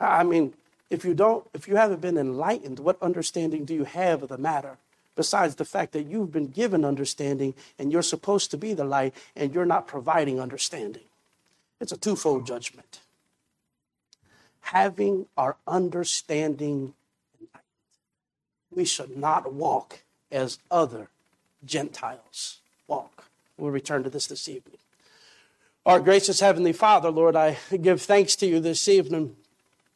I 0.00 0.24
mean, 0.24 0.54
if 0.90 1.04
you 1.04 1.14
don't, 1.14 1.46
if 1.52 1.68
you 1.68 1.76
haven't 1.76 2.00
been 2.00 2.16
enlightened, 2.16 2.78
what 2.78 3.00
understanding 3.02 3.64
do 3.64 3.74
you 3.74 3.84
have 3.84 4.22
of 4.22 4.30
the 4.30 4.38
matter? 4.38 4.78
Besides 5.14 5.54
the 5.54 5.64
fact 5.64 5.92
that 5.92 6.06
you've 6.06 6.32
been 6.32 6.48
given 6.48 6.84
understanding 6.84 7.54
and 7.78 7.90
you're 7.90 8.02
supposed 8.02 8.50
to 8.50 8.58
be 8.58 8.74
the 8.74 8.84
light 8.84 9.14
and 9.34 9.54
you're 9.54 9.64
not 9.64 9.86
providing 9.86 10.40
understanding. 10.40 11.05
It's 11.80 11.92
a 11.92 11.96
twofold 11.96 12.46
judgment. 12.46 13.00
Having 14.60 15.26
our 15.36 15.56
understanding 15.66 16.94
we 18.76 18.84
should 18.84 19.16
not 19.16 19.52
walk 19.52 20.02
as 20.30 20.58
other 20.70 21.08
Gentiles 21.64 22.58
walk. 22.86 23.24
We'll 23.56 23.70
return 23.70 24.04
to 24.04 24.10
this 24.10 24.26
this 24.26 24.48
evening. 24.48 24.76
Our 25.86 26.00
gracious 26.00 26.40
Heavenly 26.40 26.72
Father, 26.72 27.10
Lord, 27.10 27.36
I 27.36 27.58
give 27.80 28.02
thanks 28.02 28.36
to 28.36 28.46
you 28.46 28.60
this 28.60 28.86
evening 28.88 29.36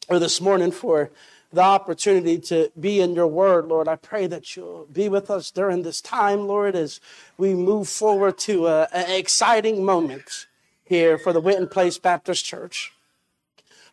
or 0.09 0.19
this 0.19 0.41
morning 0.41 0.71
for 0.71 1.11
the 1.53 1.61
opportunity 1.61 2.39
to 2.39 2.71
be 2.79 3.01
in 3.01 3.13
your 3.13 3.27
word, 3.27 3.65
Lord. 3.65 3.87
I 3.87 3.97
pray 3.97 4.25
that 4.27 4.55
you'll 4.55 4.87
be 4.91 5.09
with 5.09 5.29
us 5.29 5.51
during 5.51 5.83
this 5.83 6.01
time, 6.01 6.47
Lord, 6.47 6.75
as 6.75 7.01
we 7.37 7.53
move 7.53 7.89
forward 7.89 8.37
to 8.39 8.67
an 8.67 8.87
exciting 9.11 9.83
moment 9.83 10.47
here 10.91 11.17
for 11.17 11.31
the 11.31 11.39
Winton 11.39 11.69
Place 11.69 11.97
Baptist 11.97 12.43
Church. 12.43 12.91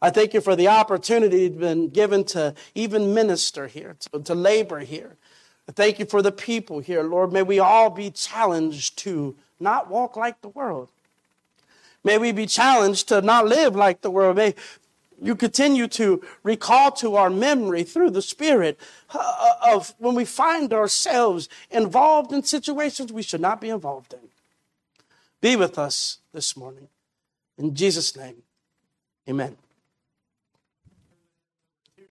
I 0.03 0.11
thank 0.11 0.35
you 0.35 0.41
for 0.41 0.57
the 0.57 0.67
opportunity 0.67 1.49
been 1.49 1.91
given 1.91 2.25
to 2.25 2.57
even 2.75 3.15
minister 3.15 3.69
here, 3.69 3.95
to, 4.01 4.19
to 4.19 4.35
labor 4.35 4.81
here. 4.81 5.17
I 5.69 5.73
thank 5.73 6.01
you 6.01 6.07
for 6.07 6.23
the 6.23 6.33
people 6.33 6.81
here, 6.81 7.05
Lord. 7.05 7.33
May 7.33 7.43
we 7.45 7.61
all 7.61 7.89
be 7.89 8.11
challenged 8.11 8.99
to 8.99 9.37
not 9.61 9.89
walk 9.89 10.17
like 10.17 10.41
the 10.41 10.49
world. 10.49 10.89
May 12.03 12.19
we 12.19 12.33
be 12.33 12.47
challenged 12.47 13.09
to 13.11 13.23
not 13.23 13.47
live 13.47 13.77
like 13.77 14.01
the 14.01 14.11
world. 14.11 14.35
May 14.35 14.57
you 15.23 15.37
continue 15.37 15.87
to 15.87 16.21
recall 16.43 16.91
to 16.93 17.15
our 17.15 17.31
memory 17.31 17.85
through 17.85 18.11
the 18.11 18.23
Spirit 18.23 18.77
uh, 19.15 19.53
of 19.69 19.95
when 19.99 20.17
we 20.17 20.25
find 20.25 20.73
ourselves 20.73 21.49
involved 21.71 22.33
in 22.33 22.43
situations 22.43 23.13
we 23.13 23.23
should 23.23 23.41
not 23.41 23.61
be 23.61 23.69
involved 23.69 24.13
in. 24.13 24.31
Be 25.41 25.55
with 25.55 25.79
us 25.79 26.19
this 26.39 26.57
morning. 26.57 26.87
In 27.59 27.75
Jesus' 27.75 28.17
name, 28.17 28.45
amen. 29.29 29.57